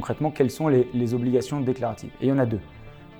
[0.00, 2.60] Concrètement, quelles sont les, obligations déclaratives Et il y en a deux.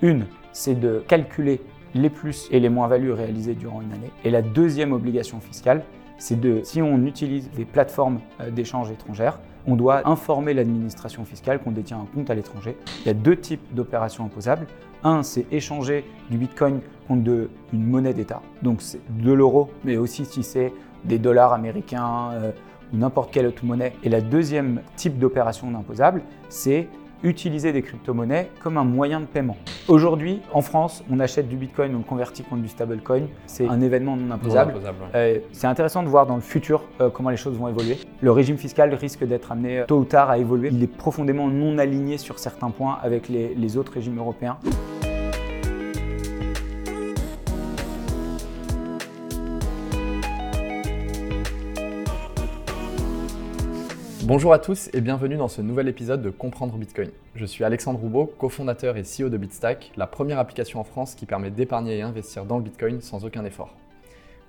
[0.01, 1.61] Une, c'est de calculer
[1.93, 4.09] les plus et les moins-values réalisées durant une année.
[4.25, 5.83] Et la deuxième obligation fiscale,
[6.17, 11.59] c'est de, si on utilise des plateformes euh, d'échange étrangères, on doit informer l'administration fiscale
[11.59, 12.75] qu'on détient un compte à l'étranger.
[13.01, 14.65] Il y a deux types d'opérations imposables.
[15.03, 20.25] Un, c'est échanger du Bitcoin contre une monnaie d'État, donc c'est de l'euro, mais aussi
[20.25, 20.73] si c'est
[21.03, 22.51] des dollars américains euh,
[22.93, 23.93] ou n'importe quelle autre monnaie.
[24.03, 26.87] Et la deuxième type d'opération imposable, c'est
[27.23, 29.57] utiliser des crypto-monnaies comme un moyen de paiement.
[29.87, 33.27] Aujourd'hui, en France, on achète du Bitcoin, on le convertit contre du stablecoin.
[33.45, 34.73] C'est un événement non imposable.
[35.15, 37.97] Euh, c'est intéressant de voir dans le futur euh, comment les choses vont évoluer.
[38.21, 40.69] Le régime fiscal risque d'être amené euh, tôt ou tard à évoluer.
[40.71, 44.57] Il est profondément non aligné sur certains points avec les autres régimes européens.
[54.33, 57.09] Bonjour à tous et bienvenue dans ce nouvel épisode de Comprendre Bitcoin.
[57.35, 61.25] Je suis Alexandre Roubaud, cofondateur et CEO de Bitstack, la première application en France qui
[61.25, 63.75] permet d'épargner et investir dans le Bitcoin sans aucun effort.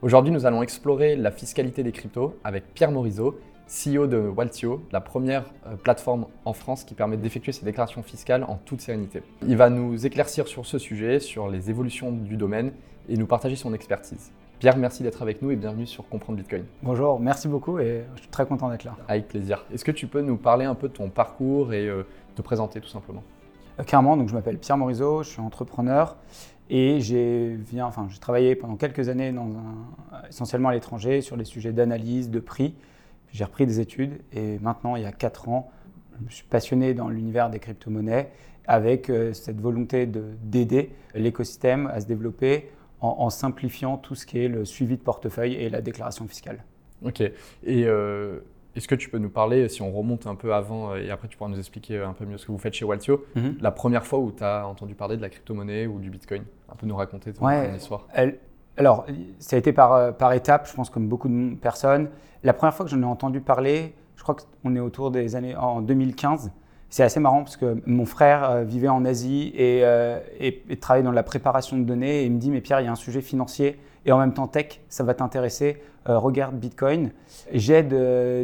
[0.01, 5.01] Aujourd'hui, nous allons explorer la fiscalité des cryptos avec Pierre Morizot, CEO de Waltio, la
[5.01, 9.25] première euh, plateforme en France qui permet d'effectuer ses déclarations fiscales en toute sérénité.
[9.49, 12.71] Il va nous éclaircir sur ce sujet, sur les évolutions du domaine
[13.09, 14.31] et nous partager son expertise.
[14.63, 16.65] Pierre, merci d'être avec nous et bienvenue sur Comprendre Bitcoin.
[16.85, 18.95] Bonjour, merci beaucoup et je suis très content d'être là.
[19.09, 19.65] Avec plaisir.
[19.75, 22.81] Est-ce que tu peux nous parler un peu de ton parcours et euh, te présenter
[22.81, 23.25] tout simplement?
[23.81, 26.17] Euh, Clairement, donc je m'appelle Pierre Morizot, je suis entrepreneur
[26.71, 31.73] et j'ai enfin, travaillé pendant quelques années dans un, essentiellement à l'étranger sur les sujets
[31.73, 32.77] d'analyse, de prix.
[33.33, 35.73] J'ai repris des études et maintenant, il y a 4 ans,
[36.29, 38.31] je suis passionné dans l'univers des crypto-monnaies
[38.69, 42.71] avec euh, cette volonté d'aider l'écosystème à se développer
[43.03, 46.64] en, simplifiant tout ce qui est le suivi de portefeuille et la déclaration fiscale.
[47.05, 47.20] Ok.
[47.20, 47.33] Et
[47.67, 48.41] euh,
[48.77, 51.28] est-ce que tu peux nous parler, si on remonte un peu avant, euh, et après
[51.28, 53.56] tu pourras nous expliquer un peu mieux ce que vous faites chez Waltio, mhm.
[53.61, 56.44] la première fois où tu as entendu parler de la crypto-monnaie ou du Bitcoin?
[56.70, 58.06] Un peu nous raconter ton, ouais, histoire.
[58.77, 59.06] alors,
[59.41, 62.09] ça a été par, euh, par étapes, je pense, comme beaucoup de personnes.
[62.44, 65.56] La première fois que j'en ai entendu parler, je crois qu'on est autour des années
[65.56, 66.53] en 2015.
[66.92, 71.10] C'est assez marrant parce que mon frère euh, vivait en Asie euh, et, travaillait dans
[71.10, 73.22] la préparation de données et il me dit mais Pierre il y a un sujet
[73.22, 77.12] financier et en même temps tech, ça va t'intéresser, euh, regarde Bitcoin.
[77.50, 77.94] J'aide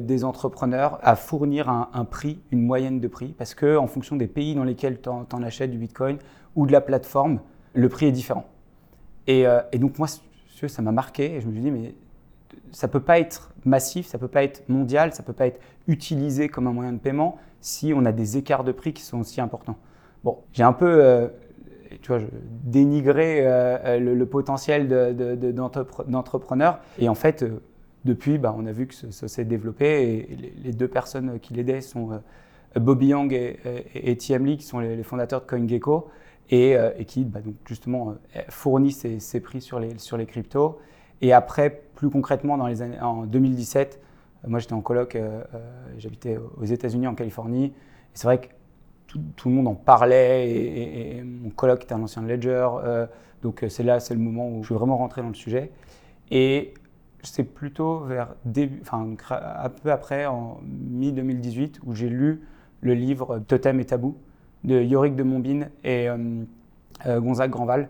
[0.06, 4.28] des entrepreneurs à fournir un, prix, une moyenne de prix parce que en fonction des
[4.28, 6.16] pays dans lesquels tu en, achètes du Bitcoin
[6.56, 7.40] ou de la plateforme,
[7.74, 8.46] le prix est différent.
[9.26, 9.44] Et,
[9.74, 11.94] donc moi ça m'a marqué et je me suis dit mais
[12.72, 16.48] ça peut pas être massif, ça peut pas être mondial, ça peut pas être utilisé
[16.48, 19.40] comme un moyen de paiement si on a des écarts de prix qui sont aussi
[19.40, 19.76] importants.
[20.24, 21.28] Bon, j'ai un peu euh,
[22.02, 22.20] tu vois,
[22.64, 24.88] dénigré euh, euh, le, potentiel
[26.06, 26.80] d'entrepreneur.
[26.98, 27.44] et en fait,
[28.04, 31.80] depuis, bah, on a vu que ça, s'est développé et les, deux personnes qui l'aidaient
[31.80, 32.20] sont
[32.76, 33.58] Bobby Yang et,
[33.94, 36.08] et, Lee, qui sont les, fondateurs de CoinGecko
[36.50, 36.76] et,
[37.06, 38.14] qui bah, donc, justement
[38.48, 40.78] fournissent ces, prix sur les, sur les cryptos.
[41.20, 44.00] Et après, plus concrètement, dans les années, en 2017,
[44.46, 45.58] moi, j'étais en coloc, euh, euh,
[45.98, 47.72] j'habitais aux États-Unis, en Californie.
[48.14, 48.46] C'est vrai que
[49.06, 52.68] tout, le monde en parlait et, mon coloc était un ancien Ledger.
[52.84, 53.06] Euh,
[53.42, 55.70] donc c'est là, c'est le moment où je suis vraiment rentré dans le sujet.
[56.30, 56.74] Et
[57.22, 62.42] c'est plutôt vers début, enfin, un peu après, en mi-2018, où j'ai lu
[62.80, 64.16] le livre Totem et Tabou
[64.64, 66.08] de Yorick de Montbine et
[67.06, 67.88] Gonzague Granval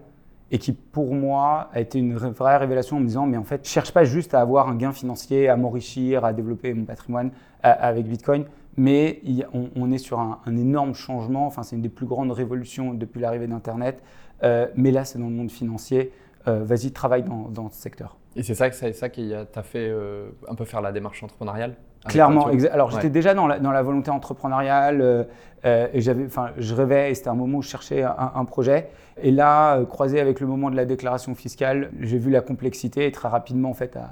[0.51, 3.67] et qui pour moi a été une vraie révélation en me disant mais en fait
[3.67, 7.31] je cherche pas juste à avoir un gain financier, à m'enrichir, à développer mon patrimoine
[7.63, 8.45] avec Bitcoin,
[8.79, 9.21] mais
[9.53, 13.49] on, est sur un, énorme changement, enfin c'est une des plus grandes révolutions depuis l'arrivée
[13.49, 14.01] d'Internet,
[14.45, 16.13] euh, mais là c'est dans le monde financier,
[16.47, 18.17] euh, vas-y travaille dans, ce secteur.
[18.37, 21.75] Et c'est ça, ça qui t'a fait euh, un peu faire la démarche entrepreneuriale?
[22.09, 22.49] Clairement.
[22.73, 25.25] Alors j'étais déjà dans la, dans la, volonté entrepreneuriale euh,
[25.65, 28.89] euh, et j'avais, enfin, je rêvais et c'était un moment où je cherchais un, projet.
[29.23, 33.13] Et là, croisé avec le moment de la déclaration fiscale, j'ai vu la complexité et
[33.13, 34.11] très rapidement en fait à,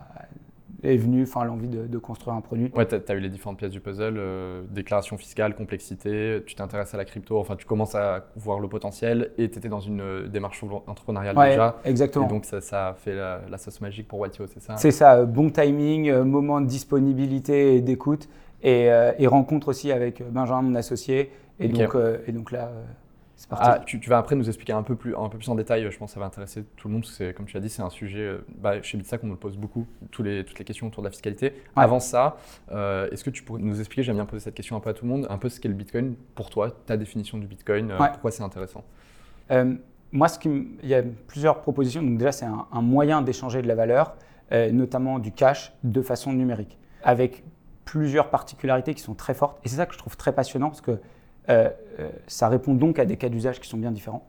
[0.86, 2.70] est venue enfin, l'envie de, construire un produit.
[2.74, 6.94] Ouais, tu as, eu les différentes pièces du puzzle, euh, déclaration fiscale, complexité, tu t'intéresses
[6.94, 10.00] à la crypto, enfin tu commences à voir le potentiel et tu étais dans une
[10.00, 11.76] euh, démarche entrepreneuriale ouais, déjà.
[11.84, 12.26] Exactement.
[12.26, 14.76] Et donc ça, ça a fait la, sauce magique pour Waltio, c'est ça?
[14.76, 18.28] C'est ça, bon timing, euh, moment de disponibilité et d'écoute
[18.62, 18.90] et,
[19.26, 21.31] rencontre aussi avec Benjamin, mon associé.
[21.58, 21.96] Et, donc,
[22.26, 22.70] et donc là,
[23.50, 25.99] ah, tu, vas après nous expliquer un peu, plus, un peu plus en détail, je
[25.99, 27.83] pense que ça va intéresser tout le monde, parce que comme tu as dit, c'est
[27.83, 30.87] un sujet, euh, bah, chez Bitsac, on nous pose beaucoup, tous les, toutes les questions
[30.87, 31.53] autour de la fiscalité.
[31.77, 32.38] Avant ça,
[32.73, 34.94] euh, est-ce que tu pourrais nous expliquer, j'aime bien poser cette question un peu à
[34.94, 37.91] tout le monde, un peu ce qu'est le Bitcoin pour toi, ta définition du Bitcoin,
[37.91, 38.85] euh, pourquoi c'est intéressant?
[40.12, 40.49] Moi, ce qui
[40.83, 42.00] il y a plusieurs propositions.
[42.00, 44.15] Donc déjà, c'est un, un, moyen d'échanger de la valeur,
[44.50, 47.43] notamment du cash, de façon numérique, avec
[47.85, 49.59] plusieurs particularités qui sont très fortes.
[49.65, 51.00] Et c'est ça que je trouve très passionnant, parce que
[52.26, 54.26] ça répond donc à des cas d'usage qui sont bien différents.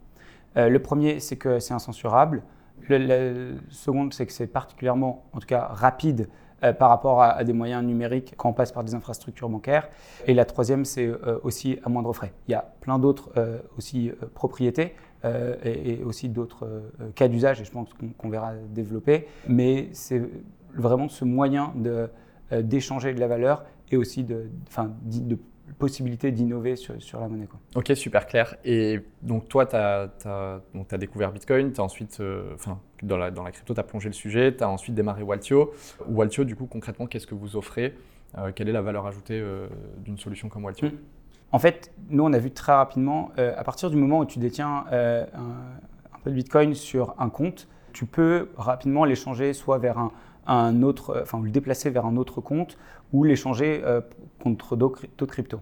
[0.55, 2.43] le premier, c'est que c'est incensurable.
[2.89, 6.29] Le, le second, c'est que c'est particulièrement, en tout cas, rapide
[6.63, 9.89] euh, par rapport à, des moyens numériques quand on passe par des infrastructures bancaires.
[10.25, 12.33] Et la troisième, c'est euh, aussi à moindre frais.
[12.47, 14.95] Il y a plein d'autres euh, aussi propriétés
[15.63, 16.65] et, aussi d'autres
[17.15, 19.27] cas d'usage, et je pense qu'on verra développer.
[19.49, 20.21] Mais c'est
[20.73, 21.73] vraiment ce moyen
[22.51, 24.49] d'échanger de, la valeur et aussi de
[25.73, 27.47] possibilité d'innover sur, sur, la monnaie.
[27.47, 27.59] Quoi.
[27.75, 28.55] Ok, super clair.
[28.63, 33.43] Et donc toi, tu as, as, découvert Bitcoin, as ensuite, euh, enfin, dans, la, dans
[33.43, 35.71] la crypto, tu as plongé le sujet, tu as ensuite démarré Waltio.
[36.07, 37.95] Waltio, du coup, concrètement, qu'est-ce que vous offrez
[38.37, 39.67] euh, Quelle est la valeur ajoutée euh,
[39.97, 40.89] d'une solution comme Waltio?
[40.89, 40.97] Hmm.
[41.51, 44.83] En fait, nous, on a vu très rapidement, à partir du moment où tu détiens
[44.91, 50.11] un, un, peu de Bitcoin sur un compte, tu peux rapidement l'échanger soit vers un,
[50.47, 52.77] un autre, enfin, le déplacer vers un autre compte
[53.13, 54.01] ou l'échanger euh,
[54.41, 55.61] contre d'autres cryptos.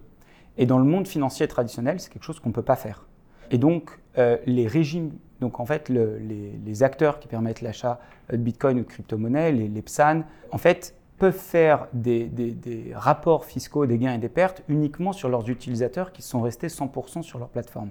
[0.58, 3.06] Et dans le monde financier traditionnel, c'est quelque chose qu'on ne peut pas faire.
[3.50, 8.00] Et donc, euh, les régimes, donc en fait, les, acteurs qui permettent l'achat
[8.30, 12.30] de Bitcoin ou de crypto-monnaies, les, PSAN, en fait, peuvent faire des,
[12.94, 17.22] rapports fiscaux des gains et des pertes uniquement sur leurs utilisateurs qui sont restés 100%
[17.22, 17.90] sur leur plateforme.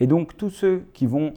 [0.00, 1.34] Et donc, tous ceux qui vont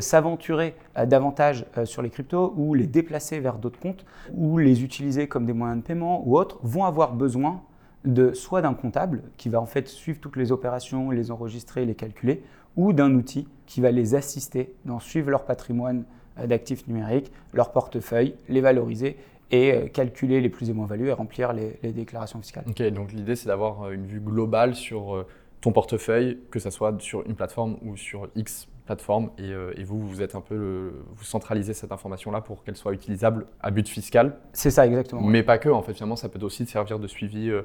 [0.00, 4.82] s'aventurer euh, davantage euh, sur les cryptos ou les déplacer vers d'autres comptes ou les
[4.82, 7.62] utiliser comme des moyens de paiement ou autres vont avoir besoin
[8.04, 11.94] de soit d'un comptable qui va en fait suivre toutes les opérations, les enregistrer, les
[11.94, 12.42] calculer,
[12.76, 16.04] ou d'un outil qui va les assister dans suivre leur patrimoine
[16.38, 19.16] euh, d'actifs numériques, leur portefeuille, les valoriser
[19.50, 22.64] et calculer les plus et moins values et remplir les, les déclarations fiscales.
[22.66, 25.24] Ok, donc l'idée c'est d'avoir une vue globale sur
[25.60, 30.00] ton portefeuille, que ce soit sur une plateforme ou sur X plateforme euh, et, vous,
[30.00, 34.36] vous êtes un peu vous centralisez cette information-là pour qu'elle soit utilisable à but fiscal.
[34.52, 35.22] C'est ça, exactement.
[35.22, 37.62] Mais pas que, en fait, finalement, ça peut aussi servir de suivi euh,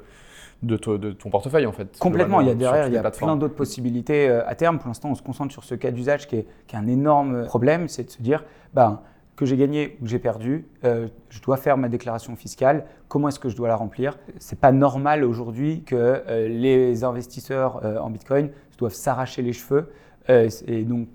[0.62, 1.98] de, de, ton portefeuille, en fait.
[1.98, 4.78] Complètement, il y a derrière, il y a plein d'autres possibilités euh, à terme.
[4.78, 7.44] Pour l'instant, on se concentre sur ce cas d'usage qui est, qui est, un énorme
[7.44, 9.00] problème, c'est de se dire, ben,
[9.36, 12.84] que j'ai gagné ou que j'ai perdu, je dois faire ma déclaration fiscale.
[13.08, 14.18] Comment est-ce que je dois la remplir?
[14.38, 19.88] C'est pas normal aujourd'hui que les investisseurs en Bitcoin doivent s'arracher les cheveux
[20.28, 21.08] euh, et donc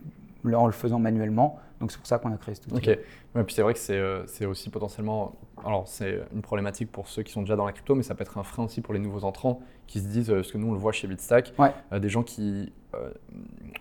[0.54, 1.60] en le faisant manuellement.
[1.80, 2.92] Donc c'est pour ça qu'on a créé ce outil.
[2.92, 3.00] Ok.
[3.36, 5.36] Ouais, puis c'est vrai que euh, c'est aussi potentiellement,
[5.66, 8.22] alors c'est une problématique pour ceux qui sont déjà dans la crypto, mais ça peut
[8.22, 10.72] être un frein aussi pour les nouveaux entrants qui se disent, parce que nous on
[10.72, 11.54] le voit chez Bitstack,
[12.00, 12.72] des gens qui,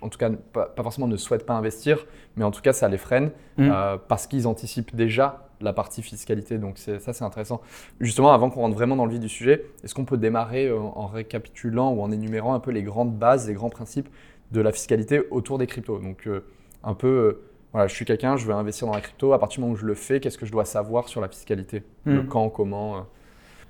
[0.02, 2.04] en tout cas, pas, forcément ne souhaitent pas investir,
[2.36, 3.70] mais en tout cas ça les freine mmh.
[4.08, 6.58] parce qu'ils anticipent déjà la partie fiscalité.
[6.58, 7.60] Donc ça c'est intéressant.
[8.00, 11.06] Justement, avant qu'on rentre vraiment dans le vif du sujet, est-ce qu'on peut démarrer en
[11.06, 14.08] récapitulant ou en énumérant un peu les grandes bases, les grands principes
[14.54, 15.98] de la fiscalité autour des cryptos.
[15.98, 16.44] Donc, euh,
[16.82, 19.32] un peu, euh, voilà, je suis quelqu'un, je veux investir dans la crypto.
[19.32, 21.28] À partir du moment où je le fais, qu'est-ce que je dois savoir sur la
[21.28, 21.82] fiscalité?
[22.04, 22.28] Le hmm.
[22.28, 23.00] quand, comment euh?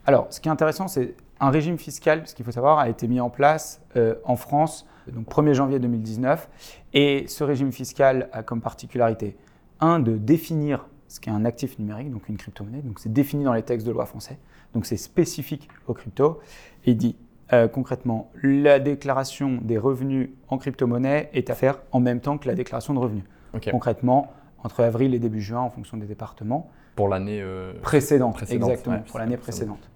[0.06, 3.08] Alors, ce qui est intéressant, c'est un régime fiscal, ce qu'il faut savoir, a été
[3.08, 3.82] mis en place
[4.24, 6.48] en France donc 1er janvier 2019.
[6.92, 9.36] Et ce régime fiscal a comme particularité,
[9.80, 12.82] un, de définir ce qu'est un actif numérique, donc une crypto-monnaie.
[12.82, 14.38] Donc, c'est défini dans les textes de loi français.
[14.72, 16.40] Donc, c'est spécifique aux cryptos.
[16.84, 17.16] Et il dit
[17.54, 22.48] euh, concrètement, la déclaration des revenus en crypto-monnaie est à faire en même temps que
[22.48, 23.24] la déclaration de revenus.
[23.70, 26.70] Concrètement, entre avril et début juin, en fonction des départements.
[26.96, 29.90] Pour l'année euh, précédente, exactement, pour l'année précédente.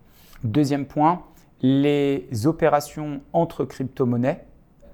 [0.44, 1.22] Deuxième point,
[1.60, 4.44] les opérations entre crypto-monnaies,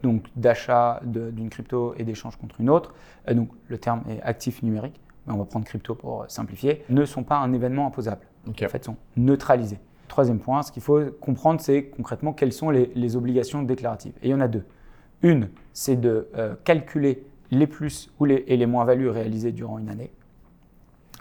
[0.02, 2.94] donc d'achat d'une crypto et d'échange contre une autre,
[3.28, 7.04] euh, donc le terme est actif numérique, mais on va prendre crypto pour simplifier, ne
[7.04, 8.26] sont pas un événement imposable.
[8.48, 9.78] En fait, sont neutralisés.
[10.08, 14.12] Troisième point, ce qu'il faut comprendre, c'est concrètement quelles sont les, obligations déclaratives.
[14.22, 14.64] Et il y en a deux.
[15.22, 19.88] Une, c'est de euh, calculer les plus ou les, et les moins-values réalisées durant une
[19.88, 20.10] année,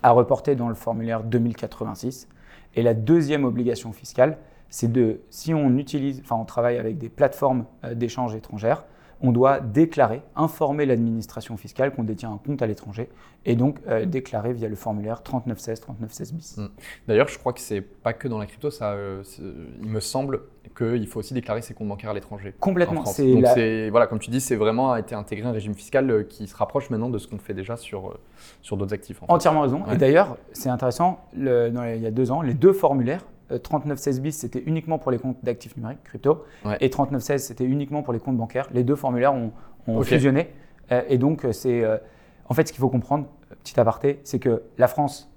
[0.01, 2.27] à reporter dans le formulaire 2086.
[2.75, 4.37] Et la deuxième obligation fiscale,
[4.69, 8.85] c'est de, si on utilise, enfin on travaille avec des plateformes euh, d'échange étrangères,
[9.23, 13.09] on doit déclarer, informer l'administration fiscale qu'on détient un compte à l'étranger
[13.45, 16.57] et donc euh, déclarer via le formulaire 3916, 3916 bis.
[16.57, 16.67] Mm.
[17.07, 19.23] D'ailleurs, je crois que c'est pas que dans la crypto, ça, euh,
[19.81, 20.41] il me semble
[20.77, 22.53] qu'il faut aussi déclarer ses comptes bancaires à l'étranger.
[22.59, 23.05] Complètement.
[23.05, 23.45] C'est Donc
[23.91, 26.89] voilà, comme tu dis, c'est vraiment été intégré un régime fiscal euh, qui se rapproche
[26.89, 28.19] maintenant de ce qu'on fait déjà sur,
[28.61, 29.21] sur d'autres actifs.
[29.29, 29.83] Entièrement raison.
[29.89, 33.23] Et d'ailleurs, c'est intéressant, le, il y a deux ans, les deux formulaires
[33.61, 36.43] 3916 bis, c'était uniquement pour les comptes d'actifs numériques, crypto,
[36.79, 38.67] et 3916, c'était uniquement pour les comptes bancaires.
[38.71, 39.51] Les deux formulaires ont,
[40.03, 40.49] fusionné.
[40.91, 41.83] Euh, et donc, euh, c'est.
[41.83, 41.97] Euh,
[42.49, 43.27] en fait, ce qu'il faut comprendre,
[43.63, 45.31] petit aparté, c'est que la France,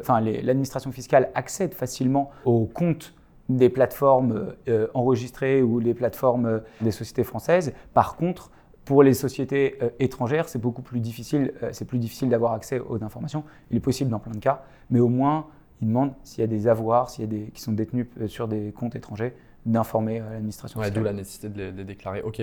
[0.00, 3.14] enfin, l'administration fiscale accède facilement aux comptes
[3.48, 4.52] des plateformes
[4.92, 7.72] enregistrées ou les plateformes des sociétés françaises.
[7.94, 8.50] Par contre,
[8.84, 13.42] pour les sociétés étrangères, c'est beaucoup plus difficile, c'est plus difficile d'avoir accès aux informations.
[13.70, 15.46] Il est possible dans plein de cas, mais au moins
[15.82, 18.28] il demande s'il y a des avoirs, s'il y a des, qui sont détenus euh,
[18.28, 19.34] sur des comptes étrangers,
[19.66, 22.22] d'informer l'administration ouais, D'où la nécessité de les, déclarer.
[22.22, 22.40] Ok,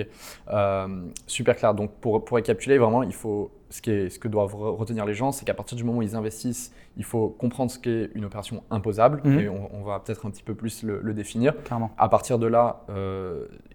[1.26, 1.74] super clair.
[1.74, 5.14] Donc pour, pour récapituler, vraiment, il faut ce, qui est, ce que doivent retenir les
[5.14, 8.24] gens, c'est qu'à partir du moment où ils investissent, il faut comprendre ce qu'est une
[8.24, 9.38] opération imposable, mhm.
[9.40, 11.60] et on, va peut-être un petit peu plus le, définir.
[11.64, 11.90] Clairement.
[11.98, 12.84] À partir de là,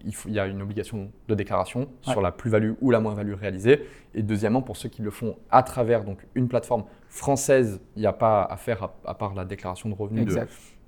[0.04, 3.34] il, faut, il, y a une obligation de déclaration sur la plus-value ou la moins-value
[3.34, 3.86] réalisée.
[4.14, 8.06] Et deuxièmement, pour ceux qui le font à travers donc, une plateforme française, il n'y
[8.06, 10.40] a pas à faire à, part la déclaration de revenus de,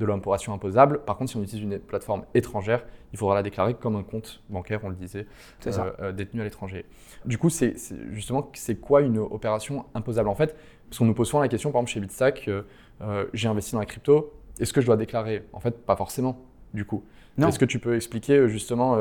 [0.02, 1.00] de l'imposition imposable.
[1.04, 4.42] Par contre, si on utilise une plateforme étrangère, il faudra la déclarer comme un compte
[4.50, 5.26] bancaire, on le disait,
[5.66, 6.84] euh, euh, détenu à l'étranger.
[7.24, 7.74] Du coup, c'est
[8.10, 10.56] justement, c'est quoi une opération imposable En fait,
[10.88, 13.78] parce qu'on nous pose souvent la question, par exemple chez Bitstack, euh, j'ai investi dans
[13.78, 15.44] la crypto, est-ce que je dois déclarer?
[15.52, 16.38] En fait, pas forcément,
[16.74, 17.04] du coup.
[17.38, 18.98] Est-ce que tu peux expliquer justement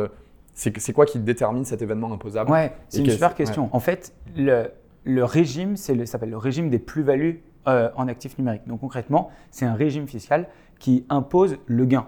[0.53, 2.51] c'est quoi qui détermine cet événement imposable?
[2.51, 3.69] Ouais, c'est une super question.
[3.73, 4.67] En fait, le,
[5.03, 8.67] le régime, ça s'appelle le régime des plus-values euh, en actifs numériques.
[8.67, 10.47] Donc concrètement, c'est un régime fiscal
[10.81, 12.07] qui impose le gain.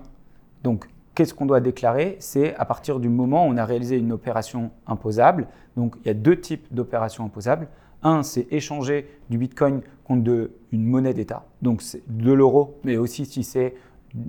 [0.63, 2.17] Donc qu'est-ce qu'on doit déclarer?
[2.19, 5.47] C'est à partir du moment où on a réalisé une opération imposable.
[5.77, 7.67] Donc il y a deux types d'opérations imposables.
[8.01, 13.43] Un, c'est échanger du Bitcoin contre une monnaie d'État, donc de l'euro, mais aussi si
[13.43, 13.75] c'est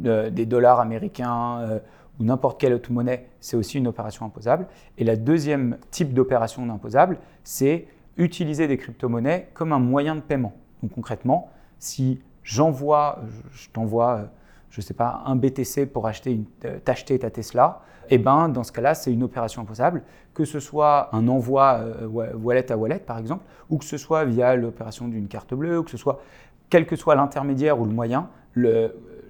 [0.05, 1.79] euh, des dollars américains euh,
[2.21, 4.67] ou n'importe quelle autre monnaie, c'est aussi une opération imposable.
[4.99, 10.53] Et la deuxième type d'opération imposable, c'est utiliser des crypto-monnaies comme un moyen de paiement.
[10.83, 13.19] Donc concrètement, si j'envoie,
[13.53, 14.29] je t'envoie,
[14.71, 16.41] je ne sais pas, un BTC pour acheter
[16.85, 20.03] t'acheter ta Tesla, et eh ben dans ce cas-là, c'est une opération imposable,
[20.35, 24.27] que ce soit un envoi euh, wallet à wallet par exemple, ou que ce soit
[24.27, 26.21] via l'opération d'une carte bleue, ou que ce soit
[26.69, 28.29] quel que soit l'intermédiaire ou le moyen,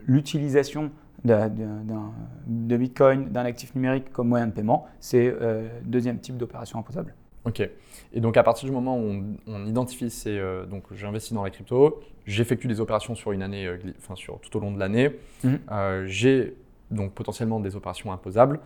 [0.06, 0.90] l'utilisation
[1.24, 7.14] de, Bitcoin, d'un actif numérique comme moyen de paiement, c'est euh, deuxième type d'opération imposable.
[7.44, 7.68] Ok.
[8.12, 11.50] Et donc à partir du moment où on, identifie ces, euh, donc j'investis dans la
[11.50, 15.10] crypto, j'effectue des opérations sur une année, euh, enfin sur tout au long de l'année,
[15.42, 15.58] mhm.
[15.70, 16.56] euh, j'ai
[16.90, 18.60] donc potentiellement des opérations imposables.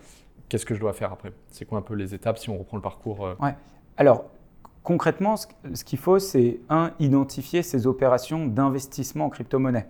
[0.47, 1.31] Qu'est-ce que je dois faire après?
[1.49, 3.55] C'est quoi un peu les étapes si on reprend le parcours Ouais.
[3.97, 4.25] Alors
[4.83, 9.87] concrètement, ce, qu'il faut, c'est un identifier ces opérations d'investissement en crypto-monnaie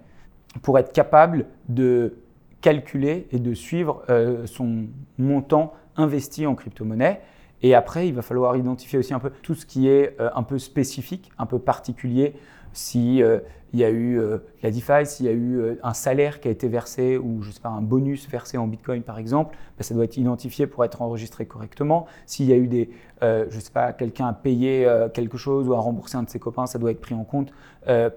[0.62, 2.16] pour être capable de
[2.62, 4.04] calculer et de suivre
[4.46, 7.22] son montant investi en crypto-monnaie.
[7.62, 10.44] Et après, il va falloir identifier aussi un peu tout ce qui est euh, un
[10.44, 12.36] peu spécifique, un peu particulier.
[12.72, 13.40] Si euh,
[13.74, 16.52] il y a eu euh, la DeFi, s'il y a eu un salaire qui a
[16.52, 19.94] été versé ou je sais pas un bonus versé en Bitcoin par exemple, ben, ça
[19.94, 22.06] doit être identifié pour être enregistré correctement.
[22.26, 22.90] S'il y a eu des,
[23.22, 26.66] je sais pas, quelqu'un a payé quelque chose ou a remboursé un de ses copains,
[26.66, 27.52] ça doit être pris en compte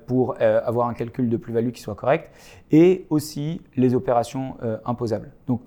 [0.06, 2.30] pour avoir un calcul de plus-value qui soit correct.
[2.70, 4.56] Et aussi les opérations
[4.86, 5.32] imposables.
[5.46, 5.60] Donc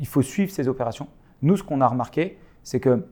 [0.00, 1.08] il faut suivre ces opérations.
[1.42, 3.04] Nous, ce qu'on a remarqué, c'est que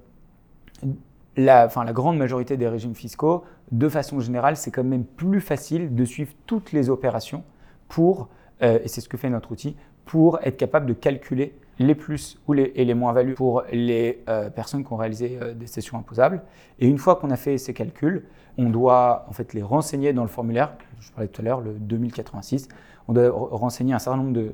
[1.37, 6.05] la, grande majorité des régimes fiscaux, de façon générale, c'est quand même plus facile de
[6.05, 7.43] suivre toutes les opérations
[7.89, 8.29] pour,
[8.63, 12.39] euh, et c'est ce que fait notre outil, pour être capable de calculer les plus
[12.47, 15.99] ou les, et les moins-values pour les euh, personnes qui ont réalisé euh, des sessions
[15.99, 16.43] imposables.
[16.79, 18.27] Et une fois qu'on a fait ces calculs,
[18.59, 21.73] on doit en fait les renseigner dans le formulaire, je parlais tout à l'heure, le
[21.73, 22.69] 2086.
[23.09, 24.53] On doit renseigner un certain nombre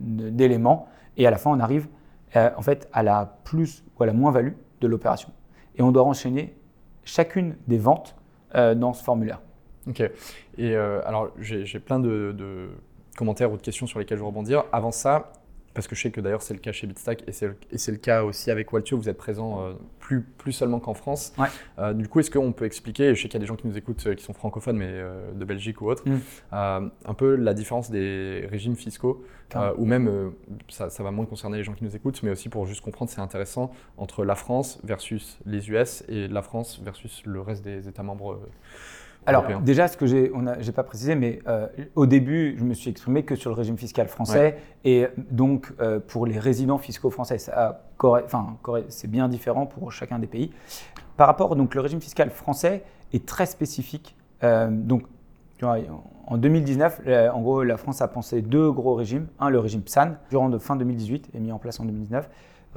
[0.00, 1.88] d'éléments et à la fin, on arrive
[2.36, 5.30] en fait à la plus ou à la moins-value de l'opération
[5.78, 6.54] et on doit enchaîner
[7.04, 8.16] chacune des ventes
[8.54, 9.40] euh, dans ce formulaire.
[9.88, 10.00] Ok.
[10.00, 10.12] Et
[10.58, 12.70] euh, alors, j'ai plein de,
[13.16, 14.64] commentaires ou de questions sur lesquelles je vais rebondir.
[14.72, 15.32] Avant ça,
[15.78, 18.24] parce que je sais que d'ailleurs c'est le cas chez Bitstack et c'est le, cas
[18.24, 21.32] aussi avec Waltio, vous êtes présent euh, plus, plus seulement qu'en France.
[21.38, 21.94] Ouais.
[21.94, 23.78] du coup, est-ce qu'on peut expliquer, je sais qu'il y a des gens qui nous
[23.78, 25.02] écoutent qui sont francophones, mais
[25.34, 26.18] de Belgique ou autre, mm.
[26.52, 29.24] un peu la différence des régimes fiscaux
[29.56, 30.30] euh, ou même, euh,
[30.68, 33.20] ça, va moins concerner les gens qui nous écoutent, mais aussi pour juste comprendre, c'est
[33.20, 38.02] intéressant, entre la France versus les US et la France versus le reste des États
[38.02, 38.40] membres.
[39.28, 41.40] Euh, alors déjà, ce que j'ai, j'ai pas précisé, mais
[41.94, 45.72] au début, je me suis exprimé que sur le régime fiscal français et donc
[46.06, 48.56] pour les résidents fiscaux français, ça, enfin,
[48.88, 50.50] c'est bien différent pour chacun des pays.
[51.16, 54.16] Par rapport, donc le régime fiscal français est très spécifique.
[54.42, 55.02] donc
[56.26, 59.26] en 2019, euh, en gros, la France a pensé deux gros régimes.
[59.40, 62.28] Un, le régime PSAN, durant de fin 2018 et mis en place en 2019.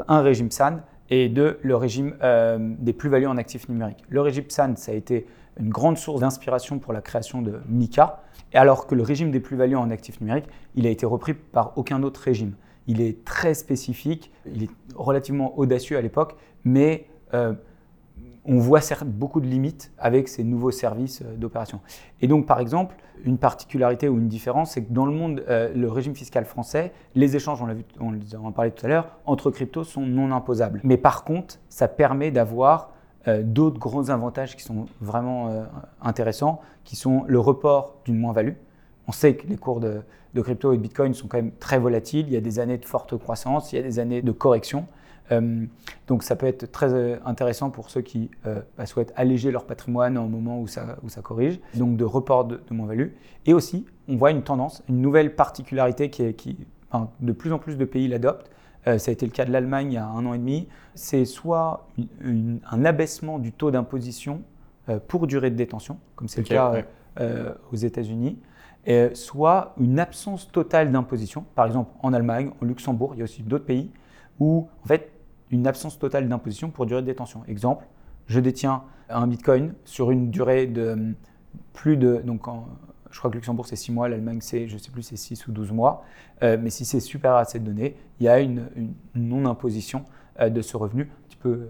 [0.08, 0.79] Un régime PSAN
[1.10, 4.03] et deux, le régime euh, des plus-values en actifs numériques.
[4.10, 5.27] Le régime PSAN, ça a été
[5.60, 9.39] une grande source d'inspiration pour la création de MICA, et alors que le régime des
[9.39, 12.53] plus-values en actifs numériques, il a été repris par aucun autre régime.
[12.88, 17.53] Il est très spécifique, il est relativement audacieux à l'époque, mais euh,
[18.46, 21.79] on voit certes beaucoup de limites avec ces nouveaux services euh, d'opération.
[22.22, 25.72] Et donc, par exemple, une particularité ou une différence, c'est que dans le monde, euh,
[25.74, 29.20] le régime fiscal français, les échanges, on l'a vu, on en parlait tout à l'heure,
[29.25, 30.81] entre cryptos sont non imposables.
[30.84, 32.91] Mais par contre, ça permet d'avoir
[33.27, 35.65] euh, d'autres gros avantages qui sont vraiment
[36.01, 38.53] intéressants, qui sont le report d'une moins-value.
[39.07, 40.01] on sait que les cours de,
[40.35, 42.25] crypto et de Bitcoin sont quand même très volatiles.
[42.27, 44.85] Il y a des années de forte croissance, il y a des années de correction.
[45.31, 45.65] Euh,
[46.07, 49.65] donc ça peut être très euh, intéressant pour ceux qui euh, bah, souhaitent alléger leur
[49.65, 53.09] patrimoine au moment où ça, corrige, donc de report de, moins-value.
[53.45, 56.57] Et aussi, on voit une tendance, une nouvelle particularité qui, est, qui
[57.19, 58.49] de plus en plus de pays l'adoptent.
[58.85, 60.67] Ça a été le cas de l'Allemagne il y a un an et demi.
[60.95, 61.88] C'est soit
[62.25, 64.41] un abaissement du taux d'imposition
[65.07, 66.83] pour durée de détention, comme c'est le cas
[67.71, 68.39] aux États-Unis,
[69.13, 71.45] soit une absence totale d'imposition.
[71.55, 73.91] Par exemple, en Allemagne, en Luxembourg, il y a aussi d'autres pays
[74.39, 75.11] où en fait
[75.51, 77.43] une absence totale d'imposition pour durée de détention.
[77.47, 77.85] Exemple,
[78.27, 81.11] je détiens un bitcoin sur une durée de euh,
[81.73, 82.21] plus de.
[82.23, 82.47] Donc,
[83.12, 85.51] je crois que Luxembourg c'est 6 mois, l'Allemagne c'est, je sais plus, c'est 6 ou
[85.51, 86.03] 12 mois.
[86.44, 88.68] Euh, mais si c'est super à cette donnée, il y a une,
[89.15, 90.06] non-imposition
[90.39, 91.03] euh, de ce revenu.
[91.03, 91.68] Un petit peu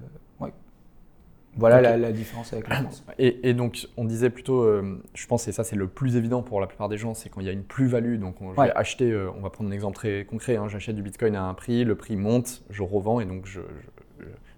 [1.57, 3.03] voilà la, différence avec la France.
[3.17, 6.61] Et, donc, on disait plutôt, euh, je pense, et ça c'est le plus évident pour
[6.61, 8.17] la plupart des gens, c'est quand il y a une plus-value.
[8.19, 10.95] Donc, on, je vais acheter, euh, on va prendre un exemple très concret, hein, j'achète
[10.95, 13.61] du Bitcoin à un prix, le prix monte, je revends et donc je,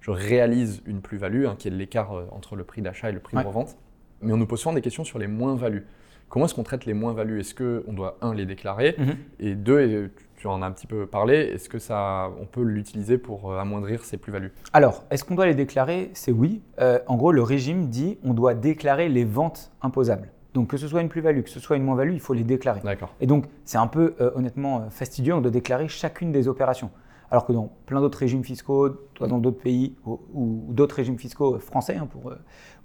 [0.02, 3.20] je, réalise une plus-value, hein, qui est l'écart euh, entre le prix d'achat et le
[3.20, 3.76] prix de revente.
[4.22, 5.86] Mais on nous pose souvent des questions sur les moins-values.
[6.34, 7.42] Comment est-ce qu'on traite les moins-values?
[7.42, 8.96] Est-ce qu'on doit, un, les déclarer?
[8.98, 9.16] Mhm.
[9.40, 13.20] Et deux, tu en as un petit peu parlé, est-ce que ça, on peut l'utiliser
[13.20, 14.52] pour euh, amoindrir ces plus-values?
[14.74, 16.10] Alors, est-ce qu'on doit les déclarer?
[16.16, 16.64] C'est oui.
[16.80, 20.32] Euh, en gros, le régime dit on doit déclarer les ventes imposables.
[20.56, 22.80] Donc, que ce soit une plus-value, que ce soit une moins-value, il faut les déclarer.
[22.84, 23.14] D'accord.
[23.22, 26.90] Et donc, c'est un peu, euh, honnêtement, fastidieux, on doit déclarer chacune des opérations.
[27.30, 31.96] Alors que dans plein d'autres régimes fiscaux, dans d'autres pays ou, d'autres régimes fiscaux français,
[31.96, 32.34] hein, pour,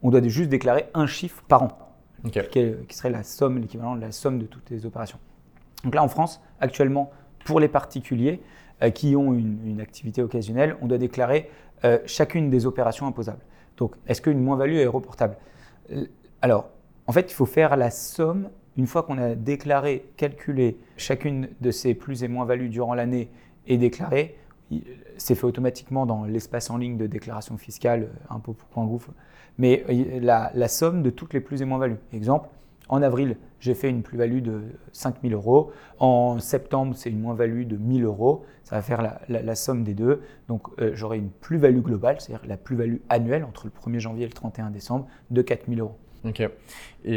[0.02, 1.87] on doit juste déclarer un chiffre par an
[2.30, 5.18] qui, serait la somme, l'équivalent de la somme de toutes les opérations.
[5.84, 7.10] Donc là, en France, actuellement,
[7.44, 8.40] pour les particuliers
[8.82, 11.50] euh, qui ont une, activité occasionnelle, on doit déclarer
[11.84, 13.42] euh, chacune des opérations imposables.
[13.76, 15.36] Donc, est-ce qu'une moins-value est reportable?
[15.92, 16.06] Euh,
[16.42, 16.68] Alors,
[17.06, 21.70] en fait, il faut faire la somme, une fois qu'on a déclaré, calculé chacune de
[21.70, 23.30] ces plus et moins-values durant l'année
[23.66, 24.36] et déclaré,
[25.16, 29.08] c'est fait automatiquement dans l'espace en ligne de déclaration fiscale, impôt.gouv,
[29.58, 31.98] mais euh, la, la, somme de toutes les plus et moins-values.
[32.12, 32.48] Exemple,
[32.88, 34.62] en avril, j'ai fait une plus-value de
[34.92, 35.72] 5 000 euros.
[35.98, 38.44] En septembre, c'est une moins-value de 1 000 euros.
[38.62, 40.22] Ça va faire la, somme des deux.
[40.48, 44.28] Donc, euh, j'aurai une plus-value globale, c'est-à-dire la plus-value annuelle entre le 1er janvier et
[44.28, 45.96] le 31 décembre de 4 000 euros.
[46.24, 46.40] Ok.
[46.40, 46.50] Et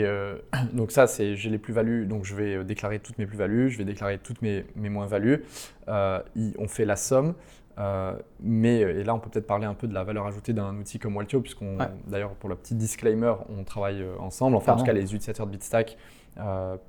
[0.04, 0.38] euh,
[0.74, 3.86] donc ça, c'est j'ai les plus-values, donc je vais déclarer toutes mes plus-values, je vais
[3.86, 5.44] déclarer toutes mes, mes moins-values.
[5.88, 7.34] on fait la somme.
[7.80, 10.54] Euh, mais euh, et là, on peut peut-être parler un peu de la valeur ajoutée
[10.54, 14.56] d'un outil comme Waltio, puisqu'on, d'ailleurs, pour le petit disclaimer, on travaille euh, ensemble.
[14.56, 15.98] Enfin, en tout cas, les utilisateurs de Bitstack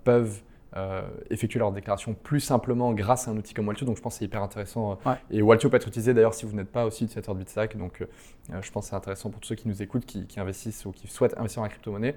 [0.04, 0.42] peuvent
[0.74, 3.86] euh, effectuer leur déclaration plus simplement grâce à un outil comme Waltio.
[3.86, 4.98] Donc je pense que c'est hyper intéressant.
[5.30, 7.76] Et Waltio peut être utilisé d'ailleurs si vous n'êtes pas aussi utilisateur de Bitstack.
[7.76, 8.06] Donc euh,
[8.62, 11.08] je pense que c'est intéressant pour tous ceux qui nous écoutent, qui, investissent ou qui
[11.08, 12.14] souhaitent investir en crypto-monnaie.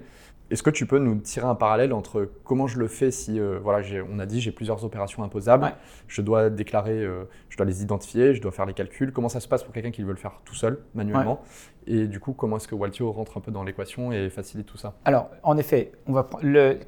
[0.50, 3.58] Est-ce que tu peux nous tirer un parallèle entre comment je le fais si, euh,
[3.62, 5.74] voilà, on a dit j'ai plusieurs opérations imposables,
[6.08, 7.06] je dois déclarer,
[7.48, 9.12] je dois les identifier, je dois faire les calculs.
[9.12, 11.40] Comment ça se passe pour quelqu'un qui veut le faire tout seul, manuellement?
[11.86, 14.76] Et du coup, comment est-ce que Waltio rentre un peu dans l'équation et facilite tout
[14.76, 14.94] ça?
[15.04, 16.28] Alors, en effet, on va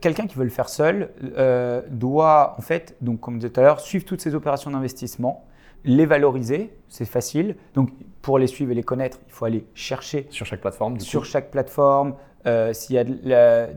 [0.00, 3.60] quelqu'un qui veut le faire seul euh, doit, en fait, donc comme je disais tout
[3.60, 5.46] à l'heure, suivre toutes ces opérations d'investissement,
[5.84, 7.56] les valoriser, c'est facile.
[7.74, 7.90] Donc,
[8.22, 10.98] pour les suivre et les connaître, il faut aller chercher sur chaque plateforme.
[10.98, 12.14] sur chaque plateforme,
[12.46, 13.74] euh, s'il y a, de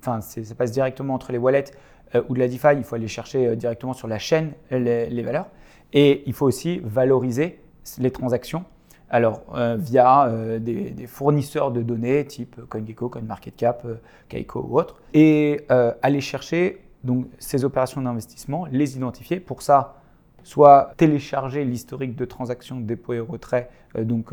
[0.00, 1.72] enfin, ça passe directement entre les wallets
[2.14, 5.48] euh, ou de la DeFi, il faut aller chercher directement sur la chaîne les, valeurs.
[5.92, 7.60] Et il faut aussi valoriser
[7.98, 8.64] les transactions
[9.10, 13.94] alors euh, via euh, des, fournisseurs de données type CoinGecko, CoinMarketCap, euh,
[14.28, 15.66] Kaiko ou autres, et
[16.02, 19.40] aller chercher donc, ces opérations d'investissement, les identifier.
[19.40, 20.02] Pour ça,
[20.42, 24.32] soit télécharger l'historique de transactions, dépôt et retrait, donc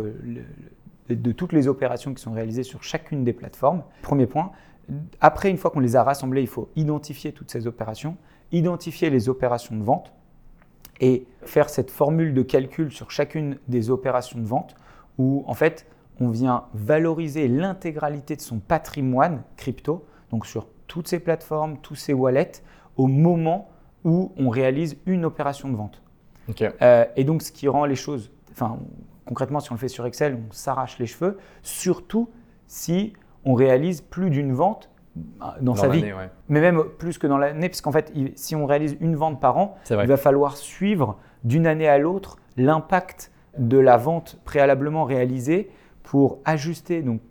[1.09, 3.83] de toutes les opérations qui sont réalisées sur chacune des plateformes.
[4.01, 4.51] Premier point.
[5.21, 8.17] Après, une fois qu'on les a rassemblées, il faut identifier toutes ces opérations,
[8.51, 10.13] identifier les opérations de vente,
[11.01, 14.75] et faire cette formule de calcul sur chacune des opérations de vente
[15.17, 15.85] où en fait
[16.19, 22.13] on vient valoriser l'intégralité de son patrimoine crypto, donc sur toutes ces plateformes, tous ces
[22.13, 22.63] wallets,
[22.95, 23.69] au moment
[24.05, 26.01] où on réalise une opération de vente.
[26.81, 28.79] Euh, et donc ce qui rend les choses, enfin
[29.25, 32.29] concrètement si on le fait sur Excel, on s'arrache les cheveux, surtout
[32.67, 34.89] si on réalise plus d'une vente
[35.61, 36.03] dans, sa vie.
[36.49, 39.57] Mais même plus que dans l'année, parce qu'en fait, si on réalise une vente par
[39.57, 45.69] an, il va falloir suivre d'une année à l'autre l'impact de la vente préalablement réalisée
[46.03, 47.21] pour ajuster, donc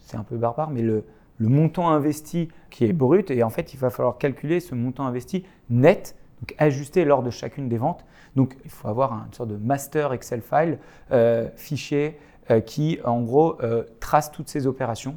[0.00, 1.04] c'est un peu barbare, mais le,
[1.38, 5.06] le, montant investi qui est brut, et en fait, il va falloir calculer ce montant
[5.06, 8.04] investi net, donc ajusté lors de chacune des ventes.
[8.36, 10.78] Donc, il faut avoir une sorte de master Excel file,
[11.10, 12.18] euh, fichier,
[12.50, 15.16] euh, qui, en gros, euh, trace toutes ces opérations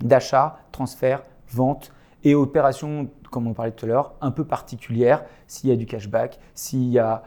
[0.00, 1.92] d'achat, transfert, vente
[2.24, 5.86] et opérations, comme on parlait tout à l'heure, un peu particulières, s'il y a du
[5.86, 7.22] cashback, s'il y a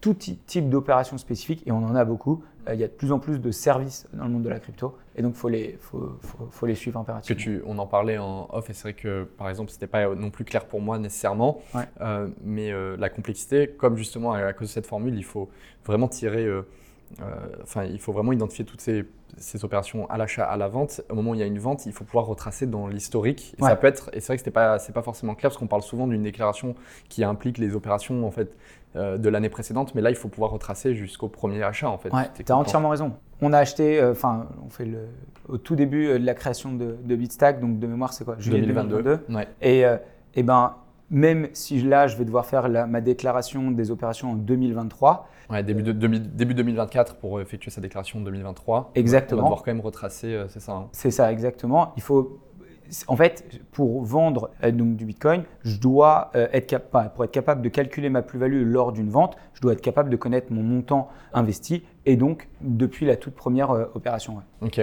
[0.00, 2.42] tout type d'opérations spécifiques, et on en a beaucoup.
[2.68, 4.60] Euh, il y a de plus en plus de services dans le monde de la
[4.60, 6.18] crypto, et donc il faut les, faut,
[6.50, 7.36] faut, les suivre impérativement.
[7.36, 9.86] Que tu, on en parlait en off, et c'est vrai que par exemple, ce n'était
[9.86, 11.60] pas non plus clair pour moi nécessairement,
[12.00, 15.50] euh, mais euh, la complexité, comme justement à, cause de cette formule, il faut
[15.84, 16.46] vraiment tirer
[17.62, 19.04] enfin, il faut vraiment identifier toutes ces,
[19.62, 21.00] opérations à l'achat, à la vente.
[21.10, 23.54] Au moment où il y a une vente, il faut pouvoir retracer dans l'historique.
[23.58, 25.58] Et ça peut être, et c'est vrai que ce n'est pas, pas forcément clair parce
[25.58, 26.74] qu'on parle souvent d'une déclaration
[27.08, 28.56] qui implique les opérations en fait,
[28.94, 32.12] euh, de l'année précédente, mais là, il faut pouvoir retracer jusqu'au premier achat en fait.
[32.12, 33.14] Ouais, tu as entièrement raison.
[33.40, 35.08] On a acheté, euh, enfin, on fait le,
[35.48, 38.36] au tout début euh, de la création de, de Bitstack, donc de mémoire, c'est quoi?
[38.38, 39.20] Juillet 2022.
[39.62, 39.84] Et,
[40.34, 40.74] et ben,
[41.12, 45.28] même si là, je vais devoir faire ma déclaration des opérations en 2023.
[45.50, 48.92] Ouais, début, de, début 2024 pour effectuer sa déclaration en 2023.
[48.94, 49.40] Exactement.
[49.40, 50.88] On va devoir quand même retracer, euh, c'est ça hein.
[50.92, 51.92] C'est ça, exactement.
[51.98, 52.40] Il faut,
[53.08, 57.30] en fait, pour vendre euh, donc, du Bitcoin, je dois euh, être capable, pour être
[57.30, 60.62] capable de calculer ma plus-value lors d'une vente, je dois être capable de connaître mon
[60.62, 64.42] montant investi et donc depuis la toute première opération.
[64.62, 64.80] Ok.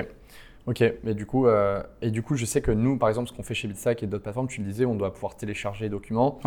[0.67, 3.33] Ok, mais du coup, euh, et du coup, je sais que nous, par exemple, ce
[3.33, 5.89] qu'on fait chez Bitstack et d'autres plateformes, tu le disais, on doit pouvoir télécharger les
[5.89, 6.39] documents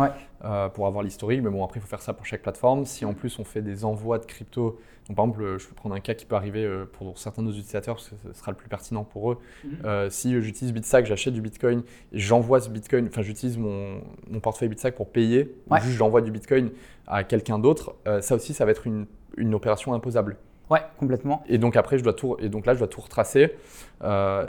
[0.45, 1.41] euh, pour avoir l'historique.
[1.41, 2.85] Mais bon, après, il faut faire ça pour chaque plateforme.
[2.85, 5.95] Si en plus on fait des envois de crypto, donc par exemple, je peux prendre
[5.95, 8.51] un cas qui peut arriver euh, pour certains de nos utilisateurs, parce que ce sera
[8.51, 9.37] le plus pertinent pour eux.
[9.65, 10.09] Mhm.
[10.09, 14.95] si j'utilise Bitstack, j'achète du Bitcoin, j'envoie ce Bitcoin, enfin, j'utilise mon, mon, portefeuille Bitstack
[14.95, 16.71] pour payer, ou juste j'envoie du Bitcoin
[17.07, 20.37] à quelqu'un d'autre, ça aussi, ça va être une, une opération imposable.
[20.69, 21.43] Ouais, complètement.
[21.47, 23.53] Et donc après, je dois tout, et donc là, je dois tout retracer.
[24.03, 24.45] Euh,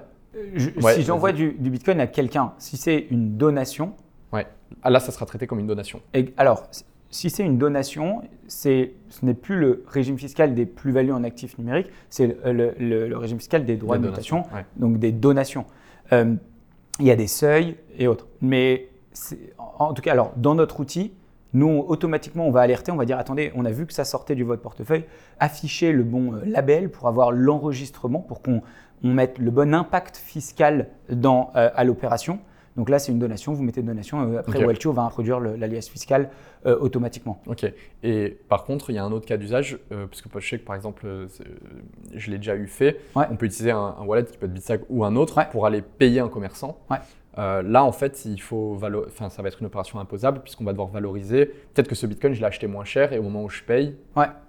[0.95, 3.95] si j'envoie du, Bitcoin à quelqu'un, si c'est une donation.
[4.33, 4.47] Ouais.
[4.83, 6.01] Ah, là, ça sera traité comme une donation.
[6.13, 6.65] Et, alors,
[7.11, 8.89] si c'est une donation, ce
[9.23, 13.77] n'est plus le régime fiscal des plus-values en actifs numériques, c'est le, régime fiscal des
[13.77, 14.45] droits de notation,
[14.77, 15.67] donc des donations.
[16.13, 16.35] Euh,
[17.01, 18.27] il y a des seuils et autres.
[18.41, 18.89] Mais
[19.59, 21.13] en tout cas, alors, dans notre outil,
[21.55, 24.35] nous, automatiquement, on va alerter, on va dire attendez, on a vu que ça sortait
[24.35, 25.05] du votre portefeuille,
[25.39, 28.61] affichez le bon euh, label pour avoir l'enregistrement, pour qu'on
[29.05, 32.41] mette le bon impact fiscal dans, euh, à l'opération.
[32.77, 34.91] Donc là, c'est une donation, vous mettez donation, euh, après okay.
[34.91, 36.29] va introduire l'alias fiscal
[36.67, 37.43] automatiquement.
[37.47, 37.71] Ok.
[38.03, 40.65] Et par contre, il y a un autre cas d'usage, parce que je sais que
[40.65, 41.07] par exemple,
[42.15, 45.05] je l'ai déjà eu fait, on peut utiliser un, wallet qui peut être Bitstack ou
[45.05, 46.79] un autre pour aller payer un commerçant.
[46.91, 46.97] Ouais.
[47.39, 50.73] Euh, là, en fait, il faut enfin, ça va être une opération imposable puisqu'on va
[50.73, 51.47] devoir valoriser.
[51.47, 53.97] Peut-être que ce Bitcoin, je l'ai acheté moins cher et au moment où je paye,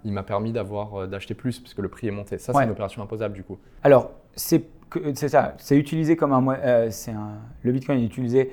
[0.03, 2.37] il m'a permis d'avoir euh, d'acheter plus puisque le prix est monté.
[2.37, 3.57] Ça, c'est une opération imposable du coup.
[3.83, 4.65] Alors, c'est
[5.13, 5.55] ça.
[5.57, 7.29] C'est utilisé comme un, euh, un,
[7.63, 8.51] le Bitcoin est utilisé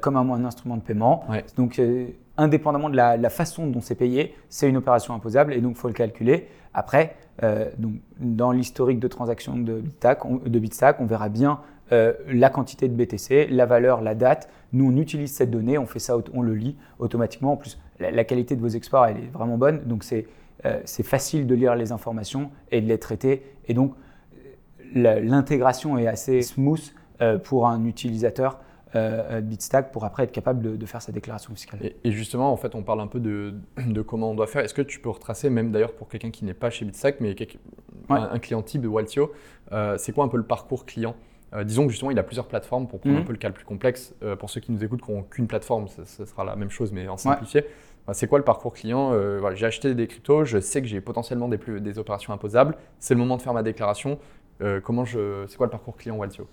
[0.00, 1.24] comme un, un, instrument de paiement.
[1.56, 1.80] Donc,
[2.36, 5.88] indépendamment de la, façon dont c'est payé, c'est une opération imposable et donc il faut
[5.88, 6.48] le calculer.
[6.72, 7.16] Après,
[7.78, 11.60] donc, dans l'historique de transactions de de Bitstack, on verra bien
[11.92, 14.48] euh, la quantité de BTC, la valeur, la date.
[14.72, 17.52] Nous, on utilise cette donnée, on fait ça, on le lit automatiquement.
[17.52, 19.80] En plus, la, qualité de vos exports, elle est vraiment bonne.
[19.84, 20.26] Donc, c'est
[20.64, 23.42] euh, facile de lire les informations et de les traiter.
[23.68, 23.94] Et donc,
[24.94, 26.80] l'intégration est assez smooth
[27.20, 28.60] euh, pour un utilisateur
[28.94, 31.80] de Bitstack pour après être capable de, faire sa déclaration fiscale.
[32.04, 33.52] Et, justement, en fait, on parle un peu de,
[34.06, 34.62] comment on doit faire.
[34.62, 37.34] Est-ce que tu peux retracer, même d'ailleurs pour quelqu'un qui n'est pas chez Bitstack, mais
[38.08, 39.32] un, client type de Waltio,
[39.96, 41.16] c'est quoi un peu le parcours client?
[41.54, 43.26] Euh, disons que justement, il a plusieurs plateformes pour prendre un mhm.
[43.26, 44.14] peu le cas le plus complexe.
[44.22, 46.92] Euh, pour ceux qui nous écoutent, qui n'ont qu'une plateforme, ce sera la même chose,
[46.92, 47.64] mais en simplifié.
[48.06, 49.12] Bah, c'est quoi le parcours client?
[49.12, 52.76] Euh, J'ai acheté des cryptos, je sais que j'ai potentiellement des, des, opérations imposables.
[52.98, 54.18] C'est le moment de faire ma déclaration.
[54.82, 56.46] comment je, c'est quoi le parcours client Waltio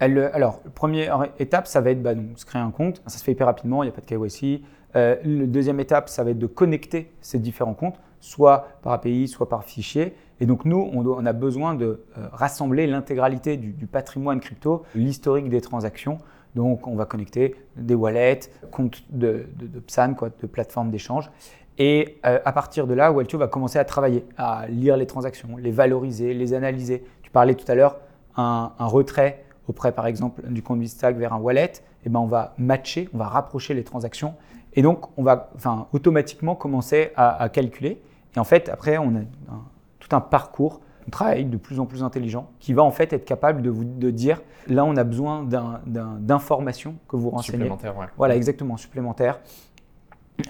[0.00, 3.02] alors, première étape, ça va être bah, se créer un compte.
[3.08, 4.62] Ça se fait hyper rapidement, il n'y a pas de KYC.
[4.94, 9.48] La deuxième étape, ça va être de connecter ces différents comptes, soit par API, soit
[9.48, 10.14] par fichier.
[10.40, 15.60] Et donc nous, on, a besoin de euh, rassembler l'intégralité du, patrimoine crypto, l'historique des
[15.60, 16.18] transactions.
[16.54, 21.30] Donc on va connecter des wallets, comptes de, de, PSAN, quoi, de plateforme d'échange.
[21.78, 25.56] Et euh, à partir de là, Waltio va commencer à travailler, à lire les transactions,
[25.56, 27.04] les valoriser, les analyser.
[27.22, 27.96] Tu parlais tout à l'heure,
[28.36, 32.26] un, retrait auprès par exemple du compte Bitstack vers un wallet, et eh ben on
[32.26, 34.34] va matcher, on va rapprocher les transactions.
[34.74, 35.50] Et donc on va
[35.92, 38.00] automatiquement commencer à calculer.
[38.38, 42.04] Et en fait, après, on a un, un parcours, un travail de plus en plus
[42.04, 45.44] intelligent qui va en fait être capable de vous de dire là on a besoin
[45.44, 47.58] d'informations que vous renseignez.
[47.58, 49.40] Supplémentaire, Voilà, exactement, supplémentaire.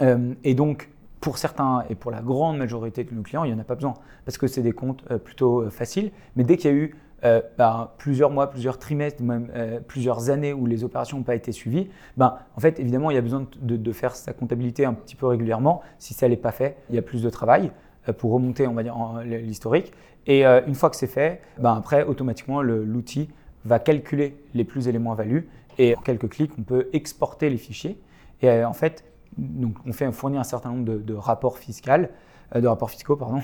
[0.03, 3.57] Euh, et donc pour certains et pour la grande majorité de nos clients, il n'y
[3.57, 3.95] en a pas besoin
[4.27, 6.13] parce que c'est des comptes euh, plutôt euh, faciles.
[6.37, 9.51] Mais dès qu'il y a eu ben, plusieurs mois, plusieurs trimestres, même
[9.87, 13.19] plusieurs années où les opérations n'ont pas été suivies, ben, en fait, évidemment, il y
[13.19, 15.83] a besoin de, faire sa comptabilité un petit peu régulièrement.
[15.99, 17.73] Si ça n'est pas fait, il y a plus de travail.
[18.09, 19.93] Euh, pour remonter, on va dire, l'historique.
[20.27, 23.29] Et euh, une fois que c'est fait, ben après, automatiquement, l'outil
[23.65, 27.57] va calculer les plus et les moins-values Et en quelques clics, on peut exporter les
[27.57, 28.01] fichiers.
[28.43, 29.05] Et euh, en fait,
[29.37, 31.93] donc on fait fournir un certain nombre de, rapports fiscaux,
[32.55, 33.41] de rapports fiscaux, pardon.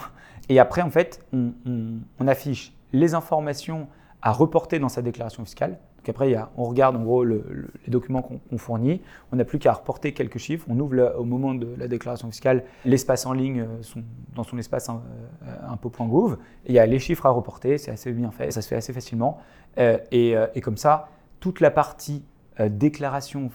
[0.49, 3.89] Et après, en fait, on affiche les informations
[4.23, 5.79] à reporter dans sa déclaration fiscale.
[5.99, 7.43] Donc après, on regarde en gros les
[7.89, 9.03] documents qu'on fournit.
[9.33, 10.67] On n'a plus qu'à reporter quelques chiffres.
[10.71, 14.01] On ouvre au moment de la déclaration fiscale l'espace en ligne euh,
[14.35, 15.03] dans son espace hein,
[15.47, 16.37] euh.
[16.67, 17.77] Il y a les chiffres à reporter.
[17.79, 18.51] C'est assez bien fait.
[18.51, 19.39] Ça se fait assez facilement.
[19.79, 21.09] Euh, et, comme ça,
[21.41, 22.25] toute la partie
[22.61, 23.51] déclaration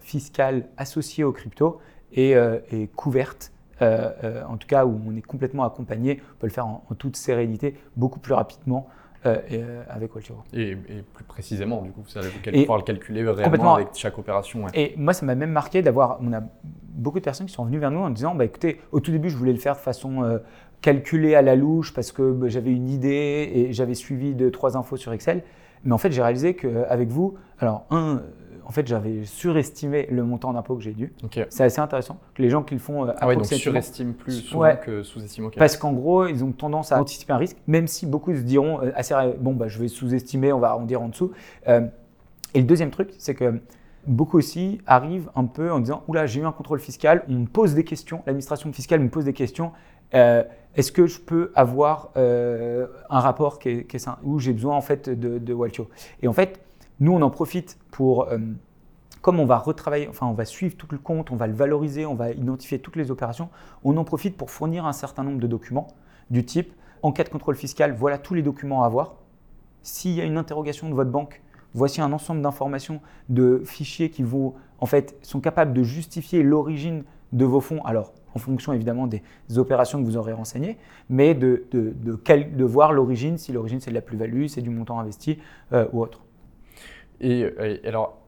[0.00, 1.78] fiscale associée aux crypto
[2.12, 3.53] est couverte.
[3.80, 7.16] En tout cas, où on est complètement accompagné, on peut le faire en, en toute
[7.16, 8.88] sérénité, beaucoup plus rapidement
[9.26, 10.40] euh, euh, avec Waltiro.
[10.52, 10.76] Et,
[11.14, 12.28] plus précisément, du coup, vous allez
[12.60, 14.66] pouvoir le calculer réellement avec chaque opération.
[14.74, 16.18] Et moi, ça m'a même marqué d'avoir.
[16.20, 16.42] On a
[16.90, 19.30] beaucoup de personnes qui sont venues vers nous en disant bah, écoutez, au tout début,
[19.30, 20.40] je voulais le faire de façon euh,
[20.82, 24.76] calculée à la louche parce que bah, j'avais une idée et j'avais suivi deux, trois
[24.76, 25.42] infos sur Excel.
[25.84, 28.20] Mais en fait, j'ai réalisé qu'avec vous, alors, un,
[28.66, 31.12] en fait, j'avais surestimé le montant d'impôt que j'ai dû.
[31.50, 34.76] C'est assez intéressant les gens qui le font euh, ah ouais, donc surestiment plus souvent
[34.76, 35.50] que sous-estiment.
[35.56, 38.82] Parce qu'en gros, ils ont tendance à anticiper un risque, même si beaucoup se diront
[38.82, 41.32] euh, assez bon, bah, je vais sous-estimer, on va arrondir en dessous.
[41.68, 41.86] Euh,
[42.54, 43.60] et le deuxième truc, c'est que
[44.06, 47.46] beaucoup aussi arrivent un peu en disant oula, j'ai eu un contrôle fiscal, on me
[47.46, 49.72] pose des questions, l'administration fiscale me pose des questions.
[50.12, 55.08] Est-ce que je peux avoir un rapport qui est, qui où j'ai besoin en fait
[55.08, 55.88] de, de Waltio
[56.22, 56.60] Et en fait,
[57.04, 58.38] nous, on en profite pour, euh,
[59.20, 62.06] comme on va retravailler, enfin, on va suivre tout le compte, on va le valoriser,
[62.06, 63.50] on va identifier toutes les opérations,
[63.84, 65.88] on en profite pour fournir un certain nombre de documents
[66.30, 69.16] du type en cas de contrôle fiscal, voilà tous les documents à avoir.
[69.82, 71.42] S'il y a une interrogation de votre banque,
[71.74, 77.04] voici un ensemble d'informations, de fichiers qui vont, en fait, sont capables de justifier l'origine
[77.32, 77.84] de vos fonds.
[77.84, 79.22] Alors, en fonction évidemment des
[79.56, 80.78] opérations que vous aurez renseignées,
[81.10, 84.98] mais de, de, de, voir l'origine, si l'origine c'est de la plus-value, c'est du montant
[84.98, 85.38] investi
[85.74, 86.24] euh, ou autre.
[87.24, 88.18] Et, alors,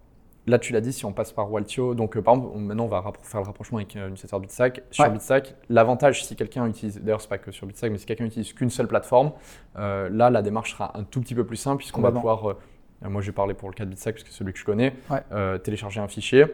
[0.46, 2.88] là, tu l'as dit, si on passe par Waltio, donc euh, par exemple, maintenant, on
[2.88, 4.82] va faire le rapprochement avec euh, l'utilisateur Bitstack.
[4.90, 8.24] Sur Bitstack, l'avantage, si quelqu'un utilise, d'ailleurs, c'est pas que sur Bitstack, mais si quelqu'un
[8.24, 9.32] utilise qu'une seule plateforme,
[9.76, 12.56] euh, là, la démarche sera un tout petit peu plus simple, puisqu'on va pouvoir,
[13.02, 14.94] moi, j'ai parlé pour le cas de Bitstack, puisque c'est celui que je connais,
[15.62, 16.46] télécharger un fichier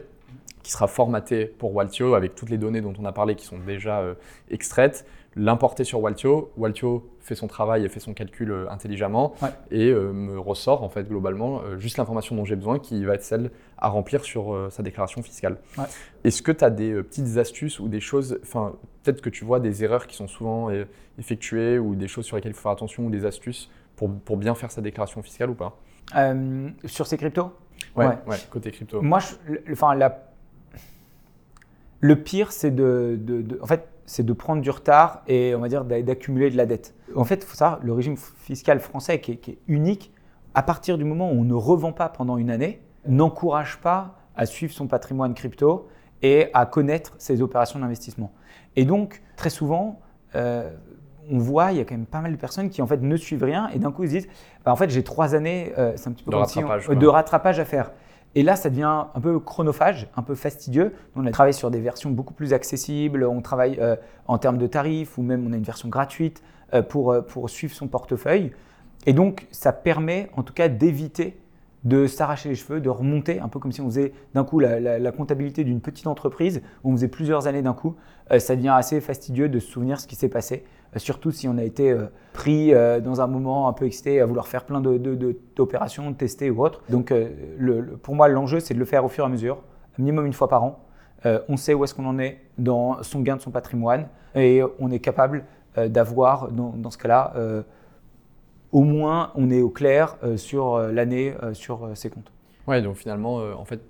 [0.65, 3.59] qui sera formaté pour Waltio avec toutes les données dont on a parlé qui sont
[3.59, 4.05] déjà
[4.49, 5.05] extraites
[5.37, 6.53] l'importer sur Waltio.
[6.57, 9.35] Waltio fait son travail et fait son calcul euh, intelligemment
[9.71, 13.15] et euh, me ressort en fait globalement euh, juste l'information dont j'ai besoin qui va
[13.15, 15.59] être celle à remplir sur sa déclaration fiscale.
[16.25, 19.59] Est-ce que tu as des petites astuces ou des choses, enfin peut-être que tu vois
[19.59, 20.69] des erreurs qui sont souvent
[21.19, 24.37] effectuées ou des choses sur lesquelles il faut faire attention ou des astuces pour, pour
[24.37, 25.79] bien faire sa déclaration fiscale ou pas?
[26.85, 27.51] Sur ces cryptos?
[27.97, 28.07] Ouais,
[28.51, 29.03] côté crypto.
[29.03, 29.19] Moi,
[29.73, 30.29] enfin, la...
[32.01, 35.69] le pire, c'est de, de, En fait, c'est de prendre du retard et on va
[35.69, 36.95] dire d'accumuler de la dette.
[37.15, 40.13] En fait, faut savoir, le régime fiscal français qui est, unique,
[40.55, 44.47] à partir du moment où on ne revend pas pendant une année, n'encourage pas à
[44.47, 45.89] suivre son patrimoine crypto
[46.23, 48.33] et à connaître ses opérations d'investissement.
[48.77, 50.01] Et donc, très souvent,
[50.35, 50.71] euh,
[51.31, 53.17] on voit, il y a quand même pas mal de personnes qui en fait ne
[53.17, 54.29] suivent rien et d'un coup ils se disent,
[54.65, 57.93] bah, en fait j'ai trois années, euh, c'est un petit peu de rattrapage à faire.
[58.35, 60.95] Et là, ça devient un peu chronophage, un peu fastidieux.
[61.17, 64.67] On a travaillé sur des versions beaucoup plus accessibles, on travaille euh, en termes de
[64.67, 66.43] tarifs ou même on a une version gratuite
[66.73, 68.53] euh, pour, euh, pour suivre son portefeuille.
[69.05, 71.37] Et donc, ça permet en tout cas d'éviter
[71.85, 75.13] de s'arracher les cheveux, de remonter, un peu comme si on faisait d'un coup la,
[75.13, 77.97] comptabilité d'une petite entreprise, où on faisait plusieurs années d'un coup.
[78.39, 80.65] ça devient assez fastidieux de se souvenir ce qui s'est passé.
[80.95, 84.21] Euh, surtout si on a été euh, pris euh, dans un moment un peu excité
[84.21, 86.83] à vouloir faire plein d'opérations, de, tester ou autre.
[86.89, 87.13] Donc
[88.03, 89.63] pour moi, l'enjeu, c'est de le faire au fur et à mesure,
[89.99, 90.85] minimum une fois par an.
[91.25, 94.91] on sait où est-ce qu'on en est dans son gain de son patrimoine et on
[94.91, 95.45] est capable
[95.77, 97.35] d'avoir, dans, ce cas-là,
[98.73, 102.33] au moins on est au clair sur l'année, sur ses comptes.
[102.67, 103.81] Ouais, donc finalement, en fait,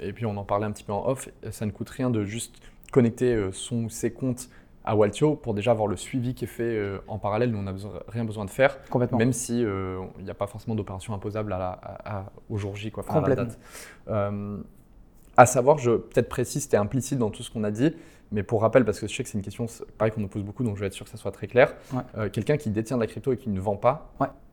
[0.00, 2.24] et puis on en parlait un petit peu en off, ça ne coûte rien de
[2.24, 2.56] juste
[2.90, 4.48] connecter son, ses comptes
[4.84, 7.50] à Waltio pour déjà avoir le suivi qui est fait euh, en parallèle.
[7.50, 7.74] Nous, on n'a
[8.08, 8.78] rien besoin de faire,
[9.12, 13.04] même si euh, il n'y a pas forcément d'opération imposable à au jour J, quoi,
[13.08, 13.58] à la date.
[14.08, 14.58] Euh,
[15.36, 17.94] à savoir, je peut-être précise, c'était implicite dans tout ce qu'on a dit,
[18.32, 19.66] mais pour rappel, parce que je sais que c'est une question
[19.96, 21.74] pareil qu'on nous pose beaucoup, donc je vais être sûr que ça soit très clair.
[22.32, 24.12] Quelqu'un qui détient de la crypto et qui ne vend pas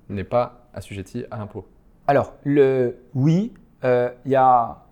[0.09, 1.67] n'est pas assujetti à l'impôt.
[2.07, 4.85] Alors, le oui, il y a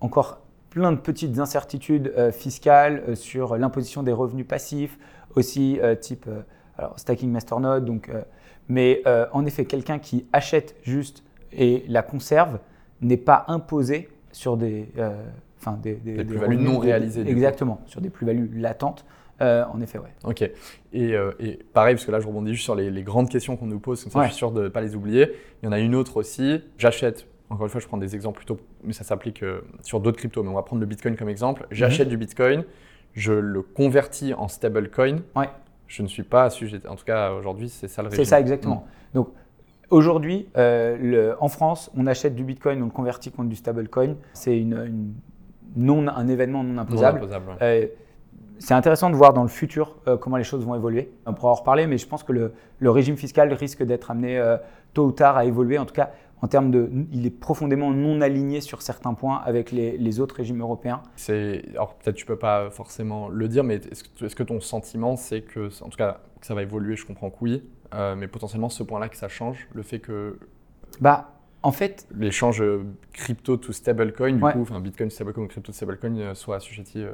[0.00, 0.41] encore
[0.72, 4.98] plein de petites incertitudes euh, fiscales euh, sur l'imposition des revenus passifs,
[5.36, 6.26] aussi euh, type
[6.78, 7.84] alors, stacking masternode.
[7.84, 8.10] Donc,
[8.68, 12.58] mais en effet, quelqu'un qui achète juste et la conserve
[13.02, 14.88] n'est pas imposé sur des,
[15.60, 17.28] enfin des, des, plus-values non réalisées.
[17.28, 19.04] Exactement, sur des plus-values latentes.
[19.40, 20.12] en effet, ouais.
[20.24, 20.48] Ok.
[20.94, 21.14] Et,
[21.74, 24.12] pareil, parce que là, je rebondis juste sur les, grandes questions qu'on nous pose, comme
[24.12, 25.32] ça, je suis sûr de ne pas les oublier.
[25.62, 26.62] Il y en a une autre aussi.
[26.78, 30.16] J'achète encore une fois, je prends des exemples plutôt, mais ça s'applique euh, sur d'autres
[30.16, 30.42] cryptos.
[30.42, 31.66] Mais on va prendre le Bitcoin comme exemple.
[31.70, 32.64] J'achète du Bitcoin,
[33.12, 35.18] je le convertis en stablecoin.
[35.36, 35.50] Ouais.
[35.86, 36.80] Je ne suis pas sujet.
[36.88, 38.24] En tout cas, aujourd'hui, c'est ça le régime.
[38.24, 38.86] C'est ça exactement.
[39.12, 39.28] Donc
[39.90, 44.14] aujourd'hui, euh, en France, on achète du Bitcoin, on le convertit contre du stablecoin.
[44.32, 45.12] C'est une,
[45.76, 47.18] non, un événement non imposable.
[47.18, 47.86] Non imposable euh,
[48.58, 51.12] c'est intéressant de voir dans le futur euh, comment les choses vont évoluer.
[51.26, 54.40] On pourra en reparler, mais je pense que le, le régime fiscal risque d'être amené
[54.94, 55.78] tôt ou tard à évoluer.
[55.78, 56.12] En tout cas,
[56.42, 60.60] en termes de, il est profondément non aligné sur certains points avec les, autres régimes
[60.60, 61.02] européens.
[61.16, 64.60] C'est, alors peut-être tu peux pas forcément le dire, mais est-ce que, est que, ton
[64.60, 68.16] sentiment c'est que, en tout cas, que ça va évoluer Je comprends que oui, euh,
[68.16, 70.38] mais potentiellement ce point-là que ça change, le fait que.
[71.00, 71.30] Bah,
[71.62, 72.08] en fait.
[72.14, 72.62] L'échange
[73.12, 77.04] crypto to stablecoin, du coup, enfin Bitcoin stablecoin ou crypto to stablecoin euh, soit assujetti.
[77.04, 77.12] Euh,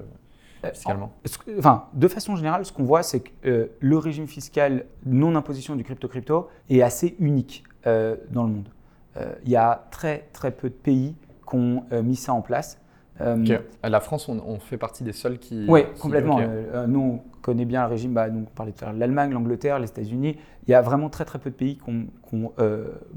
[0.73, 1.13] fiscalement
[1.59, 6.49] Enfin, de façon générale, ce qu'on voit, c'est que le régime fiscal non-imposition du crypto-crypto
[6.69, 8.69] est assez unique dans le monde.
[9.19, 11.15] Euh, il y a très très peu de pays
[11.49, 12.81] qui ont euh, mis ça en place.
[13.21, 15.67] Euh, la France, on, fait partie des seuls qui.
[15.69, 16.41] Oui, complètement.
[16.87, 18.13] nous, on connaît bien le régime.
[18.13, 20.37] Bah, donc, on parlait de l'Allemagne, l'Angleterre, les États-Unis.
[20.69, 22.53] Il y a vraiment très très peu de pays qui ont,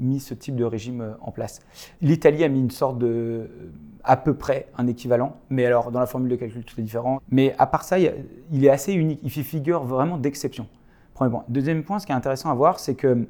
[0.00, 1.60] mis ce type de régime en place.
[2.00, 3.48] L'Italie a mis une sorte de
[4.02, 7.20] à peu près un équivalent, mais alors dans la formule de calcul tout est différent.
[7.30, 9.20] Mais à part ça, il est assez unique.
[9.22, 10.66] Il fait figure vraiment d'exception.
[11.14, 11.44] Premier point.
[11.48, 13.28] Deuxième point, ce qui est intéressant à voir, c'est que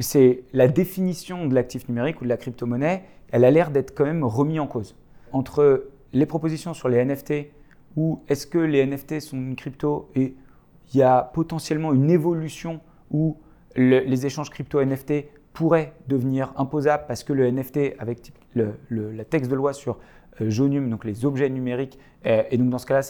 [0.00, 4.04] c'est la définition de l'actif numérique ou de la crypto-monnaie, elle a l'air d'être quand
[4.04, 4.96] même remis en cause.
[5.32, 7.48] Entre les propositions sur les NFT,
[7.96, 10.34] ou est-ce que les NFT sont une crypto et
[10.92, 12.80] il y a potentiellement une évolution
[13.10, 13.38] où
[13.76, 19.56] les échanges crypto-NFT pourraient devenir imposables parce que le NFT, avec le, la texte de
[19.56, 19.98] loi sur
[20.40, 23.02] euh, donc les objets numériques, et donc dans ce cas-là,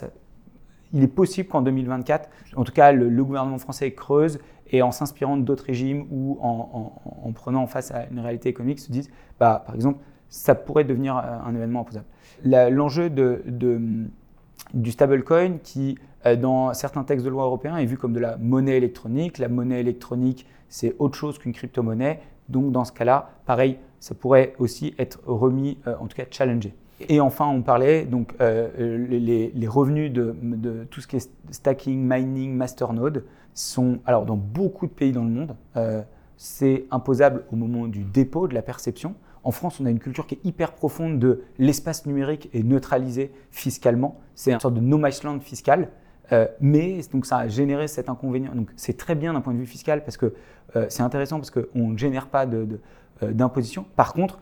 [0.92, 4.38] il est possible qu'en 2024, en tout cas, le, gouvernement français creuse
[4.72, 8.90] et en s'inspirant d'autres régimes ou en, prenant en face à une réalité économique, se
[8.90, 12.06] disent, bah, par exemple, ça pourrait devenir euh, un événement imposable.
[12.44, 13.42] L'enjeu de,
[14.72, 18.38] du stablecoin, qui euh, dans certains textes de loi européens est vu comme de la
[18.38, 19.38] monnaie électronique.
[19.38, 22.20] La monnaie électronique, c'est autre chose qu'une crypto-monnaie.
[22.48, 26.74] Donc dans ce cas-là, pareil, ça pourrait aussi être remis, euh, en tout cas challengé.
[27.08, 33.24] Et enfin, on parlait donc les, revenus de, tout ce qui est stacking, mining, masternode
[33.54, 36.02] sont alors dans beaucoup de pays dans le monde, euh,
[36.36, 39.14] c'est imposable au moment du dépôt, de la perception.
[39.44, 43.32] En France, on a une culture qui est hyper profonde de l'espace numérique est neutralisé
[43.50, 44.20] fiscalement.
[44.34, 45.90] C'est une sorte de no man's land fiscal.
[46.30, 48.54] Euh, mais donc ça a généré cet inconvénient.
[48.54, 50.34] Donc c'est très bien d'un point de vue fiscal parce que
[50.88, 52.46] c'est intéressant parce qu'on ne génère pas
[53.20, 53.84] d'imposition.
[53.94, 54.38] Par contre,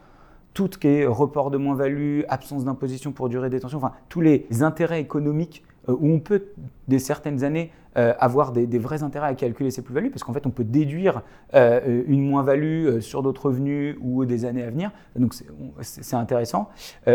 [0.54, 4.20] tout ce qui est report de moins-value, absence d'imposition pour durée de détention, enfin tous
[4.20, 6.44] les intérêts économiques euh, où on peut,
[6.88, 10.46] des certaines années, euh, avoir des, vrais intérêts à calculer ces plus-values, parce qu'en fait,
[10.46, 11.22] on peut déduire
[11.54, 14.90] euh, une moins-value sur d'autres revenus ou des années à venir.
[15.16, 15.34] Donc,
[15.80, 16.68] c'est intéressant.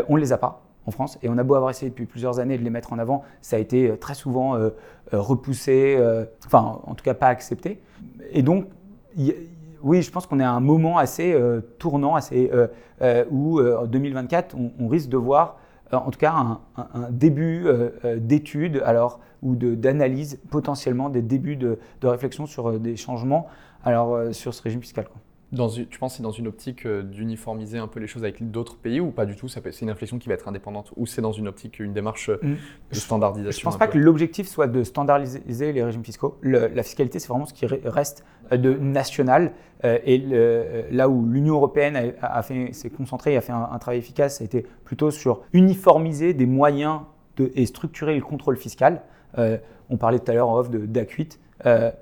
[0.10, 2.40] on ne les a pas en France, et on a beau avoir essayé depuis plusieurs
[2.40, 4.56] années de les mettre en avant, ça a été très souvent
[5.12, 5.98] repoussé,
[6.46, 7.82] enfin, en tout cas, pas accepté.
[8.32, 8.68] Et donc,
[9.86, 12.68] oui, je pense qu'on est à un moment assez euh, tournant, assez, euh,
[13.04, 15.58] euh, où en 2024, on, risque de voir
[15.92, 16.34] en tout cas
[16.78, 17.66] un, début
[18.18, 23.48] d'études alors, ou d'analyse potentiellement des débuts de, réflexion sur des changements
[23.84, 25.06] alors, sur ce régime fiscal.
[25.52, 28.78] Tu penses que c'est dans une optique euh, d'uniformiser un peu les choses avec d'autres
[28.78, 29.48] pays ou pas du tout?
[29.48, 32.40] C'est une inflexion qui va être indépendante ou c'est dans une optique, une démarche euh,
[32.42, 32.56] mm.
[32.92, 36.38] de standardisation Je ne pense pas que l'objectif soit de standardiser les régimes fiscaux.
[36.42, 39.54] la fiscalité, c'est vraiment ce qui reste euh, de national.
[39.84, 40.18] et
[40.92, 44.44] là où l'Union européenne a, fait, s'est concentrée et a fait un, travail efficace, ça
[44.44, 47.02] a été plutôt sur uniformiser des moyens
[47.38, 49.04] de, et structurer le contrôle fiscal.
[49.38, 51.38] on parlait tout à l'heure en off d'ACUIT,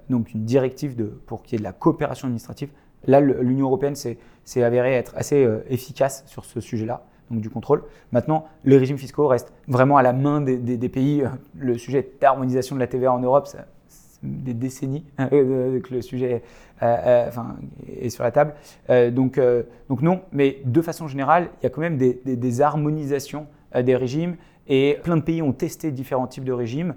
[0.10, 2.69] donc une directive de, pour qu'il y ait de la coopération administrative
[3.07, 7.83] Là, l'Union européenne s'est avérée être assez euh, efficace sur ce sujet-là, donc du contrôle.
[8.11, 11.23] Maintenant, les régimes fiscaux restent vraiment à la main des, pays.
[11.57, 13.59] Le sujet d'harmonisation de la TVA en Europe, c'est
[14.21, 16.43] des décennies euh, que le sujet
[16.81, 17.29] euh,
[17.99, 18.53] est sur la table.
[19.11, 19.37] donc,
[20.01, 24.35] non, mais de façon générale, il y a quand même des, des harmonisations des régimes
[24.67, 26.93] et plein de pays ont testé différents types de régimes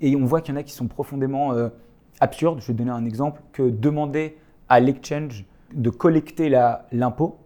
[0.00, 1.52] et on voit qu'il y en a qui sont profondément
[2.20, 2.60] absurdes.
[2.60, 4.36] Je vais donner un exemple que demander
[4.70, 5.44] à l'exchange
[5.74, 7.38] de collecter l'impôt.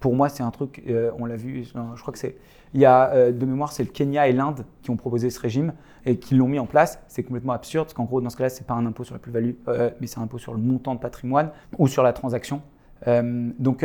[0.00, 2.36] Pour moi, c'est un truc, euh, on l'a vu, je crois que c'est.
[2.72, 5.40] Il y a euh, de mémoire, c'est le Kenya et l'Inde qui ont proposé ce
[5.40, 5.72] régime
[6.06, 7.00] et qui l'ont mis en place.
[7.08, 9.14] C'est complètement absurde parce qu'en gros, dans ce cas-là, ce n'est pas un impôt sur
[9.14, 12.12] la plus-value, euh, mais c'est un impôt sur le montant de patrimoine ou sur la
[12.12, 12.62] transaction.
[13.06, 13.84] donc,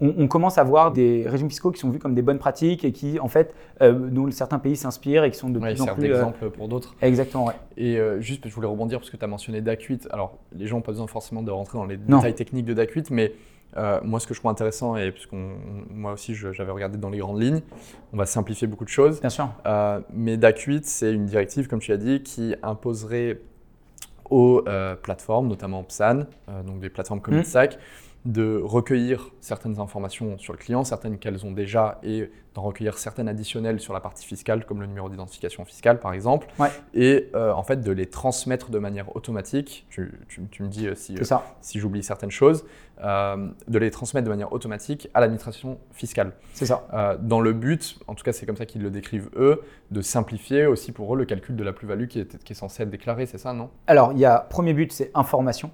[0.00, 2.90] on, commence à voir des régimes fiscaux qui sont vus comme des bonnes pratiques et
[2.90, 6.02] qui, en fait, euh, dont certains pays s'inspirent et qui sont de plus en plus.
[6.02, 6.96] d'exemple pour d'autres.
[7.02, 7.54] Exactement, ouais.
[7.76, 10.08] Et juste, je voulais rebondir parce que tu as mentionné DAC8.
[10.10, 13.08] Alors, les gens n'ont pas besoin forcément de rentrer dans les détails techniques de DAC8,
[13.10, 13.32] mais
[13.76, 17.18] Euh, moi, ce que je trouve intéressant, et puisque moi aussi j'avais regardé dans les
[17.18, 17.62] grandes lignes,
[18.12, 19.20] on va simplifier beaucoup de choses.
[19.20, 19.48] Bien sûr.
[19.66, 23.40] Euh, mais DAC 8, c'est une directive, comme tu as dit, qui imposerait
[24.28, 26.24] aux euh, plateformes, notamment PSAN,
[26.66, 27.44] donc des plateformes comme mmh
[28.24, 33.28] de recueillir certaines informations sur le client, certaines qu'elles ont déjà, et d'en recueillir certaines
[33.28, 36.46] additionnelles sur la partie fiscale, comme le numéro d'identification fiscale par exemple,
[36.94, 40.12] et euh, en fait de les transmettre de manière automatique, tu,
[40.60, 42.64] me dis euh, si, euh, si j'oublie certaines choses,
[43.02, 46.34] de les transmettre de manière automatique à l'administration fiscale.
[46.52, 47.18] C'est ça.
[47.20, 50.66] dans le but, en tout cas c'est comme ça qu'ils le décrivent eux, de simplifier
[50.66, 53.26] aussi pour eux le calcul de la plus-value qui est, qui est censé être déclarée,
[53.26, 53.70] c'est ça, non?
[53.88, 55.72] Alors, il y a, premier but, c'est information.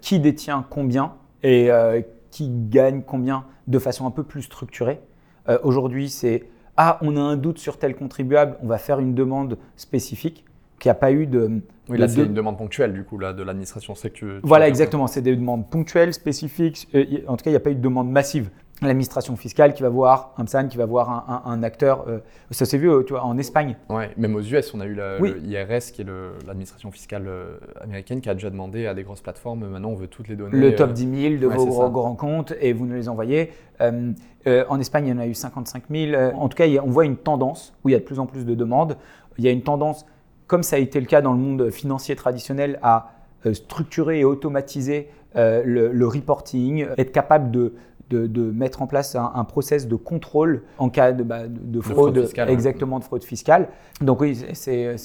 [0.00, 5.00] Qui détient combien et euh, qui gagne combien de façon un peu plus structurée.
[5.48, 6.44] Euh, aujourd'hui, c'est
[6.76, 10.44] Ah, on a un doute sur tel contribuable, on va faire une demande spécifique,
[10.78, 11.60] qui a pas eu de.
[11.88, 13.94] Oui, là, c'est une demande ponctuelle, du coup, là, de l'administration.
[13.94, 15.06] C'est que voilà, exactement.
[15.06, 16.88] C'est des demandes ponctuelles, spécifiques.
[16.94, 18.50] Euh, en tout cas, il n'y a pas eu de demande massive
[18.86, 22.04] l'administration fiscale qui va voir un PSAN, qui va voir un, acteur.
[22.08, 22.18] Euh,
[22.50, 23.76] ça s'est vu euh, tu vois, en Espagne.
[23.88, 26.06] Ouais, même aux US, on a eu l'IRS, qui est
[26.46, 30.08] l'administration fiscale euh, américaine, qui a déjà demandé à des grosses plateformes maintenant, on veut
[30.08, 30.58] toutes les données.
[30.58, 33.52] Le top 10 000 de vos grands comptes et vous nous les envoyez.
[33.80, 36.16] en Espagne, il y en a eu 55 000.
[36.34, 38.44] En tout cas, on voit une tendance où il y a de plus en plus
[38.44, 38.96] de demandes.
[39.38, 40.06] Il y a une tendance,
[40.46, 43.12] comme ça a été le cas dans le monde financier traditionnel, à
[43.52, 47.74] structurer et automatiser le, le, reporting, être capable de,
[48.12, 52.50] de, mettre en place un, process de contrôle en cas de, bah, de, fraude, fiscale,
[52.50, 53.68] exactement de fraude fiscale.
[54.00, 54.96] Donc oui, c'est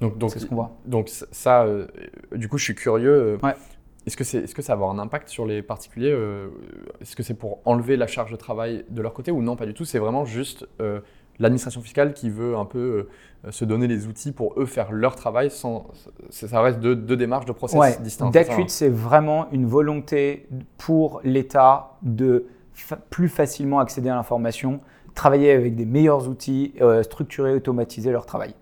[0.00, 0.76] donc, ce qu'on voit.
[0.86, 1.86] Donc ça, euh,
[2.34, 3.38] du coup, je suis curieux.
[3.42, 3.52] Euh,
[4.06, 6.48] est-ce que, c'est, est-ce que ça va avoir un impact sur les particuliers euh,
[7.00, 9.66] Est-ce que c'est pour enlever la charge de travail de leur côté ou non Pas
[9.66, 9.84] du tout.
[9.84, 10.66] C'est vraiment juste
[11.42, 13.08] l'administration fiscale qui veut un peu
[13.44, 15.88] euh, se donner les outils pour eux faire leur travail sans.
[16.30, 18.30] Ça reste deux, démarches de process distincts.
[18.30, 20.46] DAC8, c'est vraiment une volonté
[20.78, 22.46] pour l'État de
[23.10, 24.80] plus facilement accéder à l'information,
[25.14, 28.54] travailler avec des meilleurs outils, euh, structurer, automatiser leur travail.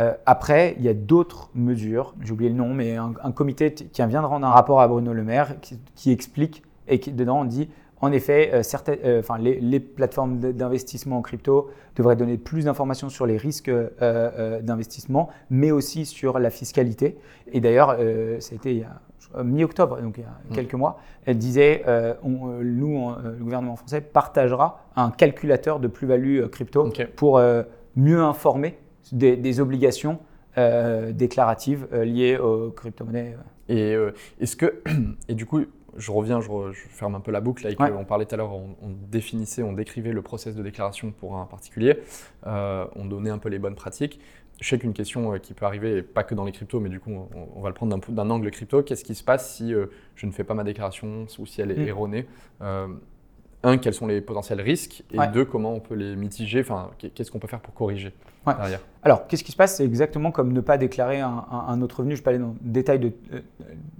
[0.00, 4.06] Euh, après, il y a d'autres mesures, j'ai oublié le nom, mais un, comité qui
[4.06, 7.40] vient de rendre un rapport à Bruno Le Maire qui, qui explique et qui dedans
[7.40, 7.68] on dit
[8.06, 8.62] en effet, euh,
[9.04, 15.28] euh, les, plateformes d'investissement en crypto devraient donner plus d'informations sur les risques euh, d'investissement,
[15.50, 17.16] mais aussi sur la fiscalité.
[17.52, 17.96] Et d'ailleurs,
[18.38, 18.84] ça a été
[19.42, 20.54] mi-octobre, donc il y a mm.
[20.54, 21.84] quelques mois, elle disait
[22.24, 27.40] nous, le gouvernement français, partagera un calculateur de plus-value crypto pour
[27.96, 28.78] mieux informer
[29.12, 30.20] des, obligations
[30.56, 33.36] déclaratives liées aux crypto-monnaies.
[33.68, 33.96] Et
[34.40, 34.82] est-ce que,
[35.28, 35.62] et du coup,
[35.98, 37.66] je reviens, je, ferme un peu la boucle.
[37.78, 38.76] On parlait tout à l'heure, on,
[39.10, 41.98] définissait, on décrivait le process de déclaration pour un particulier.
[42.46, 44.20] Euh, on donnait un peu les bonnes pratiques.
[44.60, 46.98] Je sais qu'une question euh, qui peut arriver, pas que dans les cryptos, mais du
[46.98, 48.82] coup, on, va le prendre d'un angle crypto.
[48.82, 51.72] Qu'est-ce qui se passe si euh, je ne fais pas ma déclaration ou si elle
[51.72, 51.88] est mm.
[51.88, 52.26] erronée?
[53.66, 57.30] Un, quels sont les potentiels risques Et deux, comment on peut les mitiger Enfin, qu'est-ce
[57.30, 58.12] qu'on peut faire pour corriger
[58.46, 59.76] derrière Alors, qu'est-ce qui se passe?
[59.76, 62.16] C'est exactement comme ne pas déclarer un, autre revenu.
[62.16, 63.40] Je peux aller dans le détail de euh,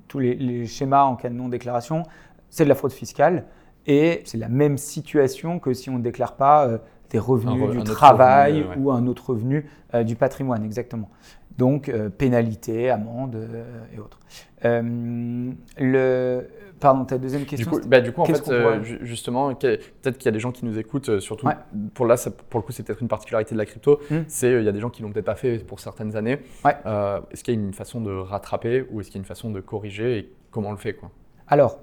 [0.09, 2.05] tous les, schémas en cas de non-déclaration.
[2.49, 3.45] C'est de la fraude fiscale
[3.87, 6.79] et c'est la même situation que si on ne déclare pas euh,
[7.11, 11.11] des revenus du travail ou un autre revenu euh, du patrimoine, exactement.
[11.59, 13.49] Donc, pénalité, amende
[13.95, 14.21] et autres.
[14.62, 16.47] le,
[16.81, 20.27] Pardon, ta deuxième question Du coup, bah, du coup en fait, euh, justement, peut-être qu'il
[20.27, 21.49] y a des gens qui nous écoutent, euh, surtout
[21.95, 22.16] pour là,
[22.51, 24.20] pour le coup, c'est peut-être une particularité de la crypto, hmm.
[24.29, 26.39] c'est euh, il y a des gens qui l'ont peut-être pas fait pour certaines années.
[26.64, 29.51] est-ce qu'il y a une façon de rattraper ou est-ce qu'il y a une façon
[29.51, 31.11] de corriger et comment on le fait quoi?
[31.49, 31.79] Alors,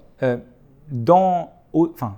[0.90, 2.16] dans, enfin,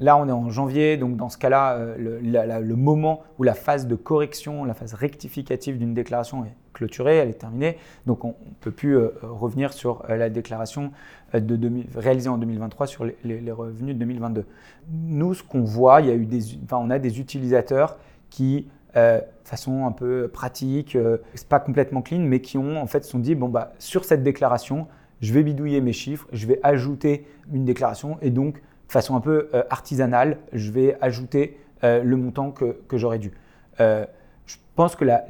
[0.00, 3.86] là, on est en janvier, donc dans ce cas-là, le, le, moment où la phase
[3.86, 7.78] de correction, la phase rectificative d'une déclaration est clôturée, elle est terminée.
[8.06, 10.92] Donc on ne peut plus euh, revenir sur euh, la déclaration
[11.34, 11.58] euh, de
[11.96, 14.44] réalisée en 2023 sur les, revenus de 2022.
[14.90, 17.96] Nous, ce qu'on voit, il y a eu des, enfin, on a des utilisateurs
[18.28, 20.96] qui, de façon un peu pratique,
[21.34, 24.22] c'est pas complètement clean, mais qui ont en fait sont dit bon bah sur cette
[24.22, 24.86] déclaration,
[25.20, 29.20] je vais bidouiller mes chiffres, je vais ajouter une déclaration et donc de façon un
[29.20, 33.32] peu artisanale, je vais ajouter le montant que, que j'aurais dû.
[33.78, 35.24] je pense que la,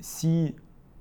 [0.00, 0.54] si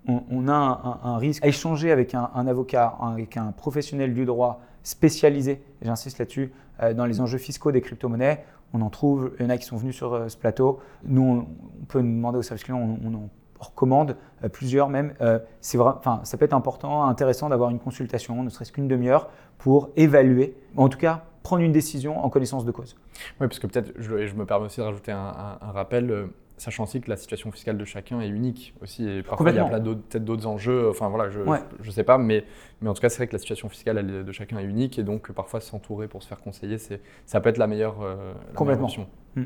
[0.07, 5.61] on, a un, risque à échanger avec un, avocat, avec un professionnel du droit spécialisé,
[5.81, 8.43] j'insiste là-dessus, euh, dans les enjeux fiscaux des crypto-monnaies.
[8.73, 10.79] On en trouve, il y en a qui sont venus sur euh, ce plateau.
[11.03, 13.29] Nous, on, peut nous demander au service client, on, en
[13.59, 15.13] recommande euh, plusieurs même.
[15.61, 15.93] c'est vrai,
[16.23, 20.89] ça peut être important, intéressant d'avoir une consultation, ne serait-ce qu'une demi-heure, pour évaluer, en
[20.89, 22.97] tout cas prendre une décision en connaissance de cause.
[23.39, 26.27] Oui, parce que peut-être, je, je, me permets aussi de rajouter un, rappel
[26.57, 29.07] sachant aussi que la situation fiscale de chacun est unique aussi.
[29.07, 30.89] Et parfois, il y a peut-être d'autres enjeux.
[30.89, 32.43] Enfin voilà, je ne sais pas, mais,
[32.81, 35.03] mais en tout cas, c'est vrai que la situation fiscale de chacun est unique et
[35.03, 36.77] donc parfois s'entourer pour se faire conseiller,
[37.25, 39.07] ça peut être la meilleure, euh, option.
[39.35, 39.45] Hmm.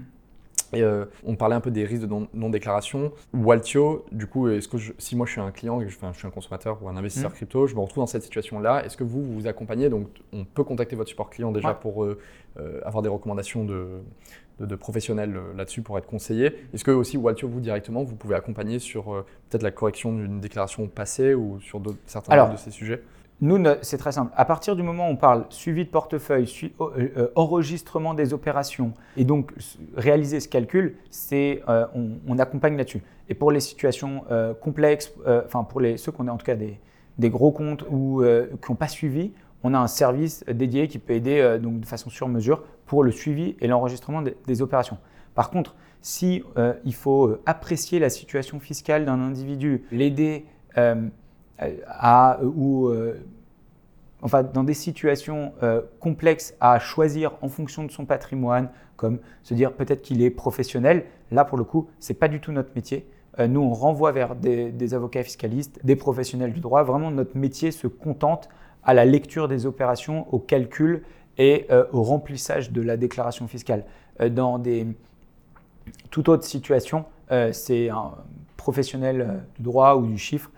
[0.74, 3.12] Et euh, on parlait un peu des risques de non-déclaration.
[3.34, 6.32] Waltio, du coup, est-ce que si moi je suis un client, je, je suis un
[6.32, 7.36] consommateur ou un investisseur hmm.
[7.36, 9.90] crypto, je me retrouve dans cette situation-là, est-ce que vous vous accompagnez?
[9.90, 14.02] Donc, on peut contacter votre support client déjà pour euh, avoir des recommandations de,
[14.66, 16.56] de, professionnels euh, là-dessus pour être conseillé.
[16.74, 20.40] Est-ce que aussi Waltio, vous directement, vous pouvez accompagner sur euh, peut-être la correction d'une
[20.40, 23.02] déclaration passée ou sur certains de ces sujets?
[23.44, 24.32] nous, c'est très simple.
[24.36, 26.48] À partir du moment où on parle suivi de portefeuille,
[26.80, 29.52] euh, enregistrement des opérations, et donc
[29.96, 31.64] réaliser ce calcul, c'est
[31.96, 33.02] on, accompagne là-dessus.
[33.30, 34.26] Et pour les situations
[34.62, 35.12] complexes,
[35.46, 36.80] enfin pour les, ceux qui ont en tout cas des,
[37.18, 38.24] des gros comptes ou
[38.64, 39.32] qui n'ont pas suivi,
[39.64, 43.12] on a un service dédié qui peut aider donc de façon sur mesure pour le
[43.12, 44.98] suivi et l'enregistrement des, opérations.
[45.34, 50.44] Par contre, si euh, il faut euh, apprécier la situation fiscale d'un individu, l'aider
[50.78, 51.08] euh,
[51.88, 52.92] à ou
[54.22, 55.54] enfin dans des situations
[56.02, 58.68] complexes à choisir en fonction de son patrimoine,
[58.98, 62.52] comme se dire peut-être qu'il est professionnel, là pour le coup, c'est pas du tout
[62.52, 63.08] notre métier.
[63.40, 66.84] nous, on renvoie vers des, des, avocats fiscalistes, des professionnels du droit.
[66.84, 68.50] Vraiment, notre métier se contente
[68.84, 71.04] à la lecture des opérations, au calcul
[71.38, 73.86] et euh, au remplissage de la déclaration fiscale.
[74.20, 74.88] Euh, dans des
[76.10, 78.12] toute autre situation, euh, c'est un
[78.58, 80.52] professionnel du droit ou du chiffre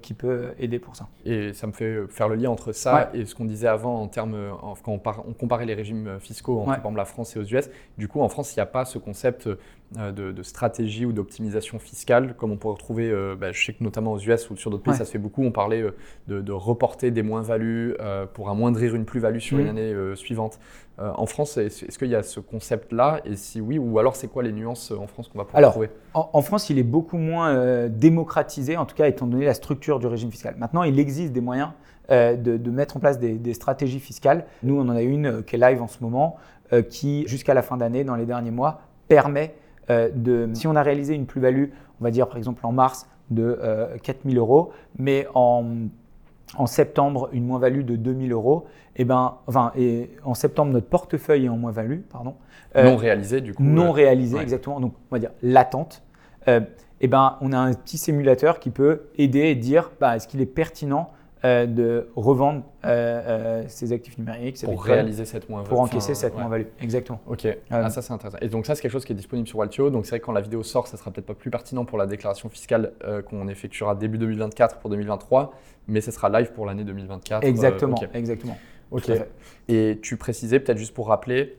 [0.00, 1.08] qui peut aider pour ça.
[1.26, 4.08] Et ça me fait faire le lien entre ça et ce qu'on disait avant en
[4.08, 4.34] termes,
[4.82, 7.68] quand on, comparait les régimes fiscaux entre par exemple la France et aux US.
[7.98, 9.50] Du coup, en France, il n'y a pas ce concept
[9.98, 13.84] euh, de, stratégie ou d'optimisation fiscale, comme on peut retrouver, euh, bah, je sais que
[13.84, 15.42] notamment aux US ou sur d'autres pays, ça se fait beaucoup.
[15.42, 17.94] On parlait euh, de, reporter des moins-values
[18.32, 19.70] pour amoindrir une plus-value sur une mmh.
[19.70, 20.58] année suivante.
[20.98, 23.20] en France, est-ce qu'il y a ce concept-là?
[23.24, 25.72] Et si oui, ou alors c'est quoi les nuances en France qu'on va pouvoir alors,
[25.72, 25.90] trouver?
[26.14, 29.98] en, en, France, il est beaucoup moins démocratisé, en tout cas étant donné la structure
[29.98, 30.54] du régime fiscal.
[30.58, 31.70] Maintenant, il existe des moyens
[32.08, 34.46] de, mettre en place des, des, stratégies fiscales.
[34.62, 36.36] Nous, on en a une qui est live en ce moment,
[36.88, 39.54] qui, jusqu'à la fin d'année, dans les derniers mois, permet
[39.90, 41.66] euh, de, si on a réalisé une plus-value,
[42.00, 43.58] on va dire par exemple en mars de
[44.02, 45.64] 4000 euh, euros, mais en,
[46.56, 50.88] en septembre une moins-value de 2000 euros, et eh ben, enfin, et en septembre notre
[50.88, 52.34] portefeuille est en moins-value, pardon.
[52.76, 53.62] Euh, non réalisé du coup.
[53.62, 54.80] Non réalisé, exactement.
[54.80, 56.02] Donc on va dire latente.
[56.46, 56.60] et
[57.00, 60.40] eh ben, on a un petit simulateur qui peut aider et dire bah, est-ce qu'il
[60.40, 61.10] est pertinent
[61.44, 64.64] euh, de revendre euh, euh, ces actifs numériques.
[64.64, 65.68] Pour réaliser cette moins-value.
[65.70, 67.20] Pour encaisser cette moins-value, exactement.
[67.26, 68.38] Ok, ah, ça c'est intéressant.
[68.40, 69.90] Et donc ça c'est quelque chose qui est disponible sur Waltio.
[69.90, 71.98] Donc c'est vrai que quand la vidéo sort, ça sera peut-être pas plus pertinent pour
[71.98, 72.92] la déclaration fiscale
[73.28, 75.52] qu'on effectuera début 2024 pour 2023,
[75.88, 77.44] mais ce sera live pour l'année 2024.
[77.44, 78.56] Exactement, exactement.
[78.92, 79.10] Ok.
[79.66, 81.58] Et tu précisais peut-être juste pour rappeler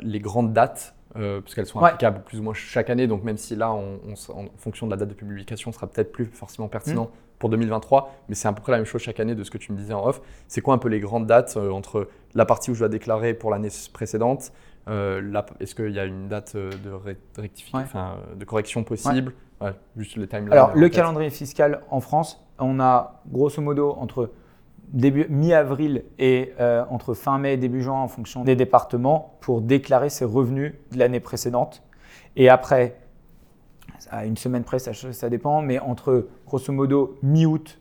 [0.00, 3.06] les grandes dates parce qu'elles sont applicables plus ou moins chaque année.
[3.06, 6.26] Donc même si là, on, en fonction de la date de publication, sera peut-être plus
[6.26, 9.34] forcément pertinent mmh pour 2023, mais c'est à peu près la même chose chaque année
[9.34, 10.22] de ce que tu me disais en off.
[10.46, 13.34] C'est quoi un peu les grandes dates euh, entre la partie où je dois déclarer
[13.34, 14.52] pour l'année précédente
[14.88, 17.98] euh, Est-ce qu'il y a une date euh, de, rectification,
[18.36, 19.34] de correction possible?
[19.96, 20.52] Juste les timelines.
[20.52, 24.30] Alors, le calendrier fiscal en France, on a grosso modo entre
[24.92, 26.52] début mi-avril et
[26.90, 30.98] entre fin mai et début juin en fonction des départements pour déclarer ses revenus de
[30.98, 31.82] l'année précédente.
[32.36, 32.96] Et après,
[34.10, 37.78] à une semaine près, ça, dépend, mais entre grosso modo mi-août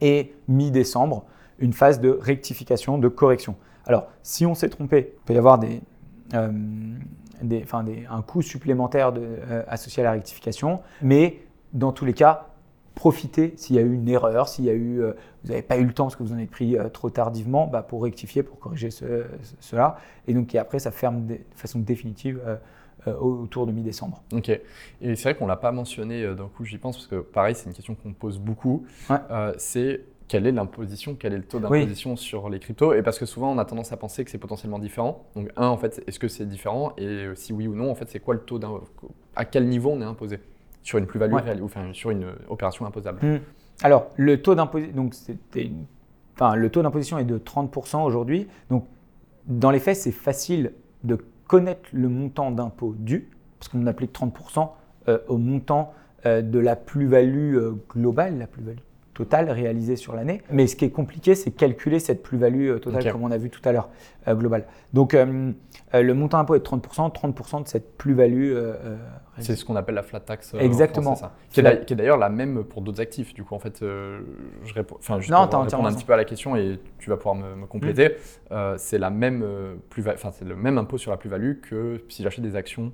[0.00, 1.24] et mi-décembre,
[1.58, 3.56] une phase de rectification, de correction.
[3.86, 5.60] Alors, si on s'est trompé, il peut y avoir
[6.34, 6.52] euh,
[8.10, 11.40] un coût supplémentaire euh, associé à la rectification, mais
[11.72, 12.48] dans tous les cas,
[12.94, 15.12] profitez s'il y a eu une erreur, s'il y a eu, euh,
[15.44, 17.82] vous n'avez pas eu le temps parce que vous en avez pris trop tardivement, bah,
[17.82, 19.96] pour rectifier, pour corriger cela.
[20.26, 22.40] Et donc, après, ça ferme de façon définitive
[23.06, 24.22] autour de mi-décembre.
[24.32, 24.48] Ok.
[24.48, 24.60] Et
[25.00, 27.54] c'est vrai qu'on ne l'a pas mentionné euh, d'un coup, j'y pense, parce que pareil,
[27.54, 28.84] c'est une question qu'on pose beaucoup.
[29.10, 32.94] Euh, c'est quelle est l'imposition, quel est le taux d'imposition sur les cryptos?
[32.94, 35.24] Et parce que souvent, on a tendance à penser que c'est potentiellement différent.
[35.36, 36.92] Donc, un, en fait, est-ce que c'est différent?
[36.98, 38.60] Et si oui ou non, en fait, c'est quoi le taux
[39.36, 40.40] À quel niveau on est imposé?
[40.82, 43.40] Sur une plus-value réelle, ou enfin, sur une opération imposable hmm.
[43.82, 45.70] Alors, le taux d'imposition, donc c'était
[46.34, 48.48] enfin, le taux d'imposition est de 30% aujourd'hui.
[48.70, 48.86] Donc,
[49.46, 50.72] dans les faits, c'est facile
[51.04, 51.18] de
[51.48, 53.28] connaître le montant d'impôt dû,
[53.58, 54.70] parce qu'on applique 30%
[55.08, 55.92] euh, au montant
[56.26, 58.78] euh, de la plus-value euh, globale, la plus-value
[59.18, 60.42] totale réalisée sur l'année.
[60.52, 63.60] Mais ce qui est compliqué, c'est calculer cette plus-value totale, comme on a vu tout
[63.64, 63.88] à l'heure,
[64.28, 64.64] globale.
[64.92, 68.56] Donc, le montant d'impôt est de 30%, 30% de cette plus-value.
[69.38, 70.54] c'est ce qu'on appelle la flat tax.
[70.54, 71.16] Exactement.
[71.16, 71.34] ça.
[71.50, 73.34] Qui est, d'ailleurs la même pour d'autres actifs.
[73.34, 76.24] Du coup, en fait, je réponds, enfin, juste pour répondre un petit peu à la
[76.24, 78.16] question et tu vas pouvoir me, compléter.
[78.52, 78.54] Mm.
[78.76, 79.44] c'est la même
[79.90, 82.92] plus, enfin, c'est le même impôt sur la plus-value que si j'achète des actions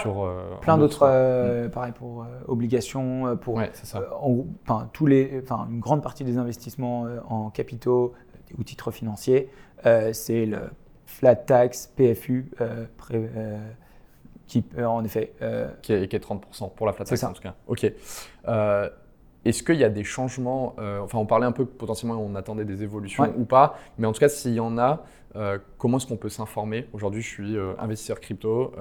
[0.00, 0.28] sur
[0.60, 4.00] plein d'autres, pareil pour obligations, pour ouais, ça.
[4.22, 8.12] enfin tous les, enfin une grande partie des investissements en capitaux
[8.58, 9.50] ou titres financiers,
[10.12, 10.58] c'est le
[11.06, 12.52] flat tax, PFU,
[14.46, 15.32] qui, en effet.
[15.82, 17.54] Qui est, qui, est, 30% pour la flat tax en tout cas.
[17.66, 17.92] Ok.
[19.44, 22.64] Est-ce qu'il y a des changements euh, Enfin, on parlait un peu potentiellement on attendait
[22.64, 25.04] des évolutions ou pas, mais en tout cas, s'il y en a,
[25.36, 26.88] euh, comment est-ce qu'on peut s'informer?
[26.92, 28.72] Aujourd'hui, je suis euh, investisseur crypto,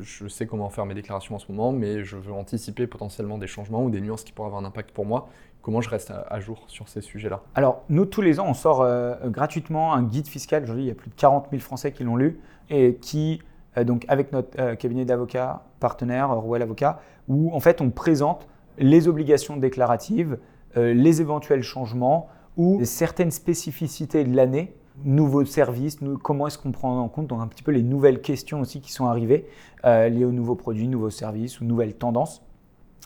[0.00, 3.46] je sais comment faire mes déclarations en ce moment, mais je veux anticiper potentiellement des
[3.46, 5.28] changements ou des nuances qui pourraient avoir un impact pour moi.
[5.62, 7.42] Comment je reste à, jour sur ces sujets-là?
[7.54, 8.86] Alors, nous, tous les ans, on sort
[9.26, 10.62] gratuitement un guide fiscal.
[10.62, 12.40] Aujourd'hui, il y a plus de 40 000 Français qui l'ont lu
[12.70, 13.42] et qui,
[13.84, 18.48] donc, avec notre cabinet d'avocats partenaire, Rouel Avocat, où en fait, on présente
[18.78, 20.38] les obligations déclaratives,
[20.76, 26.98] euh, les éventuels changements ou certaines spécificités de l'année, nouveaux services, comment est-ce qu'on prend
[26.98, 29.46] en compte donc un petit peu les nouvelles questions aussi qui sont arrivées
[29.84, 32.42] euh, liées aux nouveaux produits, nouveaux services ou nouvelles tendances.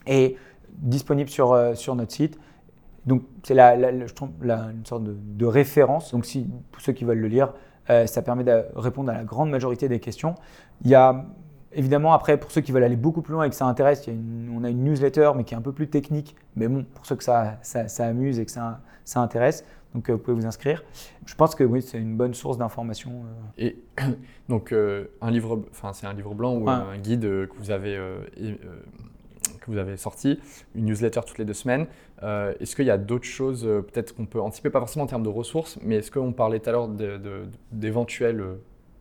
[0.07, 0.37] Et
[0.79, 2.39] disponible sur, euh, sur notre site.
[3.07, 6.13] Donc c'est la, une sorte de, référence.
[6.13, 7.53] Donc si, pour ceux qui veulent le lire,
[7.87, 10.37] ça permet de répondre à la grande majorité des questions.
[10.85, 11.27] Il y a
[11.77, 14.63] Évidemment, après, pour ceux qui veulent aller beaucoup plus loin et que ça intéresse, on
[14.65, 16.37] a une newsletter, mais qui est un peu plus technique.
[16.57, 19.65] Mais bon, pour ceux que ça, ça, amuse et que ça, ça intéresse,
[19.95, 20.85] donc euh, vous pouvez vous inscrire.
[21.27, 23.25] Je pense que oui, c'est une bonne source d'information.
[23.25, 23.67] Euh.
[23.67, 23.79] Et
[24.49, 28.01] donc, euh, un livre, enfin, c'est un livre blanc ou un guide que vous avez
[29.61, 30.39] que vous avez sorti,
[30.75, 31.87] une newsletter toutes les deux semaines.
[32.23, 35.31] est-ce qu'il y a d'autres choses, peut-être qu'on peut anticiper, pas forcément en termes de
[35.31, 36.89] ressources, mais est-ce qu'on parlait tout à l'heure
[37.73, 38.45] d'éventuels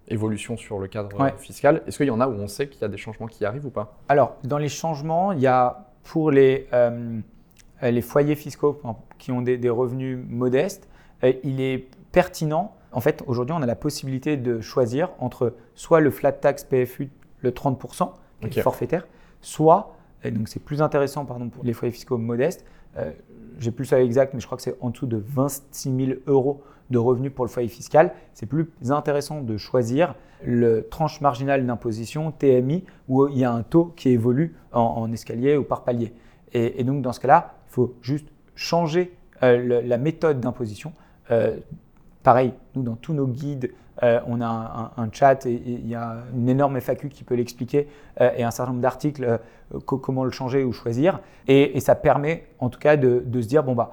[0.07, 1.81] évolution sur le cadre fiscal.
[1.87, 3.65] Est-ce qu'il y en a où on sait qu'il y a des changements qui arrivent
[3.65, 3.97] ou pas?
[4.09, 7.19] Alors, dans les changements, il y a pour les, euh,
[7.81, 8.81] les foyers fiscaux
[9.17, 10.89] qui ont des, revenus modestes,
[11.23, 12.75] euh, il est pertinent.
[12.91, 17.09] En fait, aujourd'hui, on a la possibilité de choisir entre soit le flat tax PFU,
[17.41, 18.11] le 30%,
[18.49, 19.07] qui est forfaitaire,
[19.41, 22.65] soit, et donc c'est plus intéressant pardon, pour les foyers fiscaux modestes,
[22.97, 23.11] euh,
[23.59, 26.63] j'ai plus ça exact, mais je crois que c'est en dessous de 26 000 euros
[26.89, 30.15] de revenus pour le foyer fiscal, c'est plus intéressant de choisir
[30.45, 35.57] le tranche marginale d'imposition, TMI, où il y a un taux qui évolue en, escalier
[35.57, 36.13] ou par palier.
[36.53, 40.93] Et, donc dans ce cas-là, il faut juste changer euh, la méthode d'imposition.
[41.31, 41.57] Euh,
[42.21, 43.71] pareil, nous dans tous nos guides,
[44.01, 47.87] euh, on a un, chat et il y a une énorme FAQ qui peut l'expliquer
[48.19, 49.39] et un certain nombre d'articles
[49.85, 51.21] comment le changer ou choisir.
[51.47, 53.91] Et, ça permet en tout cas de, de se dire, bon bah,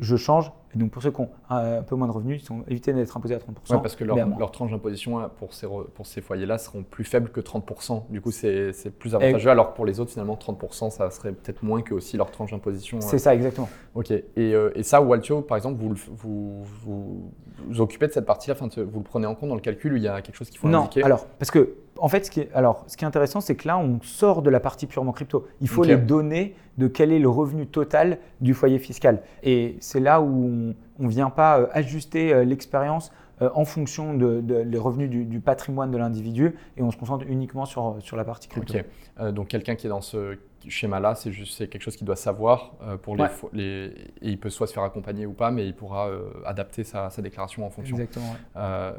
[0.00, 2.62] je change, et donc pour ceux qui ont un peu moins de revenus, ils sont
[2.68, 3.42] évités d'être imposés à 30%.
[3.70, 7.30] Oui, parce que leur, leur tranche d'imposition pour ces, pour ces foyers-là seront plus faibles
[7.30, 8.04] que 30%.
[8.10, 9.50] Du coup, c'est plus avantageux.
[9.50, 13.00] Alors pour les autres, finalement, 30%, ça serait peut-être moins que aussi leur tranche d'imposition.
[13.00, 13.68] C'est ça, exactement.
[13.96, 14.12] Ok.
[14.12, 17.32] Et, euh, et ça, Waltio, par exemple, vous vous, vous,
[17.66, 20.08] vous, occupez de cette partie-là, vous le prenez en compte dans le calcul, il y
[20.08, 21.02] a quelque chose qu'il faut non, indiquer?
[21.02, 23.66] Alors, parce que en fait, ce qui est, alors, ce qui est intéressant, c'est que
[23.66, 25.46] là, on sort de la partie purement crypto.
[25.60, 29.20] Il faut les données de quel est le revenu total du foyer fiscal.
[29.42, 33.10] Et c'est là où on ne vient pas euh, ajuster euh, l'expérience
[33.42, 37.64] euh, en fonction des de, revenus du, patrimoine de l'individu et on se concentre uniquement
[37.64, 38.74] sur, sur la partie crypto.
[38.74, 39.32] Ok.
[39.32, 42.72] donc quelqu'un qui est dans ce schéma-là, c'est juste c'est quelque chose qu'il doit savoir
[43.02, 43.84] pour les, les,
[44.22, 46.10] et il peut soit se faire accompagner ou pas, mais il pourra
[46.44, 47.96] adapter sa, sa, déclaration en fonction.
[47.96, 48.34] Exactement.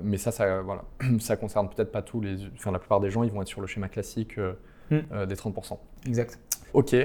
[0.02, 0.84] mais ça, ça voilà,
[1.20, 3.62] ça concerne peut-être pas tous les, enfin la plupart des gens, ils vont être sur
[3.62, 4.38] le schéma classique
[4.90, 5.26] hmm.
[5.28, 5.78] des 30%.
[6.08, 6.40] Exact.
[6.74, 6.96] Ok.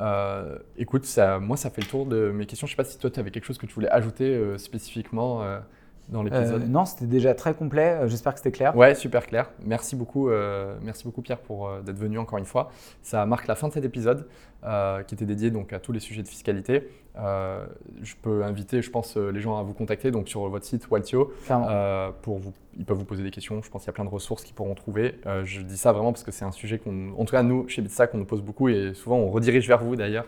[0.00, 2.66] Euh, écoute, ça, moi, ça fait le tour de mes questions.
[2.66, 4.58] Je ne sais pas si toi, tu avais quelque chose que tu voulais ajouter euh,
[4.58, 5.58] spécifiquement euh,
[6.08, 6.68] dans l'épisode.
[6.68, 8.00] non, c'était déjà très complet.
[8.06, 8.76] J'espère que c'était clair.
[8.76, 9.50] Ouais, super clair.
[9.64, 10.30] Merci beaucoup,
[10.82, 12.70] merci beaucoup Pierre pour d'être venu encore une fois.
[13.02, 14.26] Ça marque la fin de cet épisode
[14.62, 16.88] qui était dédié donc à tous les sujets de fiscalité.
[17.18, 17.66] Euh,
[18.02, 20.88] je peux inviter, je pense, euh, les gens à vous contacter donc sur votre site
[20.88, 21.32] Waltio.
[21.50, 23.60] Euh, pour vous, ils peuvent vous poser des questions.
[23.62, 25.16] Je pense qu'il y a plein de ressources qu'ils pourront trouver.
[25.44, 27.82] je dis ça vraiment parce que c'est un sujet qu'on, en tout cas nous chez
[27.82, 30.26] Bitstack, on nous pose beaucoup et souvent on redirige vers vous d'ailleurs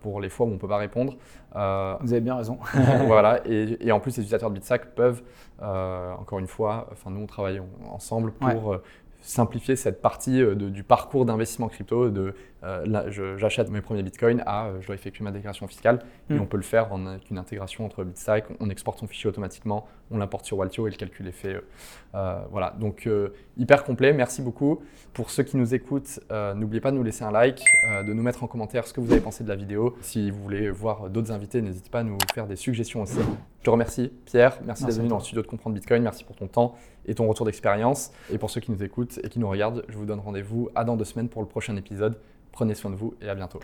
[0.00, 1.16] pour les fois où on ne peut pas répondre.
[1.52, 2.58] vous avez bien raison.
[3.06, 3.42] voilà.
[3.46, 5.22] Et, en plus, les utilisateurs de Bitstack peuvent,
[5.60, 8.78] encore une fois, enfin nous on travaille ensemble pour
[9.26, 14.66] simplifier cette partie euh, du parcours d'investissement crypto, de euh, j'achète mes premiers bitcoins à
[14.66, 16.00] euh, je dois effectuer ma déclaration fiscale.
[16.30, 16.40] Et mm.
[16.40, 19.86] on peut le faire en, avec une intégration entre Bitstack, on exporte son fichier automatiquement,
[20.12, 21.60] on l'importe sur Waltio et le calcul est fait.
[22.50, 23.08] voilà, donc
[23.58, 24.80] hyper complet, merci beaucoup.
[25.12, 26.20] Pour ceux qui nous écoutent,
[26.54, 27.62] n'oubliez pas de nous laisser un like,
[28.06, 29.96] de nous mettre en commentaire ce que vous avez pensé de la vidéo.
[30.00, 33.18] Si vous voulez voir d'autres invités, n'hésitez pas à nous faire des suggestions aussi.
[33.58, 36.36] Je te remercie Pierre, merci, d'être venu dans le studio de Comprendre Bitcoin, merci pour
[36.36, 38.10] ton temps et ton retour d'expérience.
[38.30, 40.84] Et pour ceux qui nous écoutent et qui nous regardent, je vous donne rendez-vous à
[40.84, 42.18] dans deux semaines pour le prochain épisode.
[42.52, 43.60] Prenez soin de vous et à bientôt.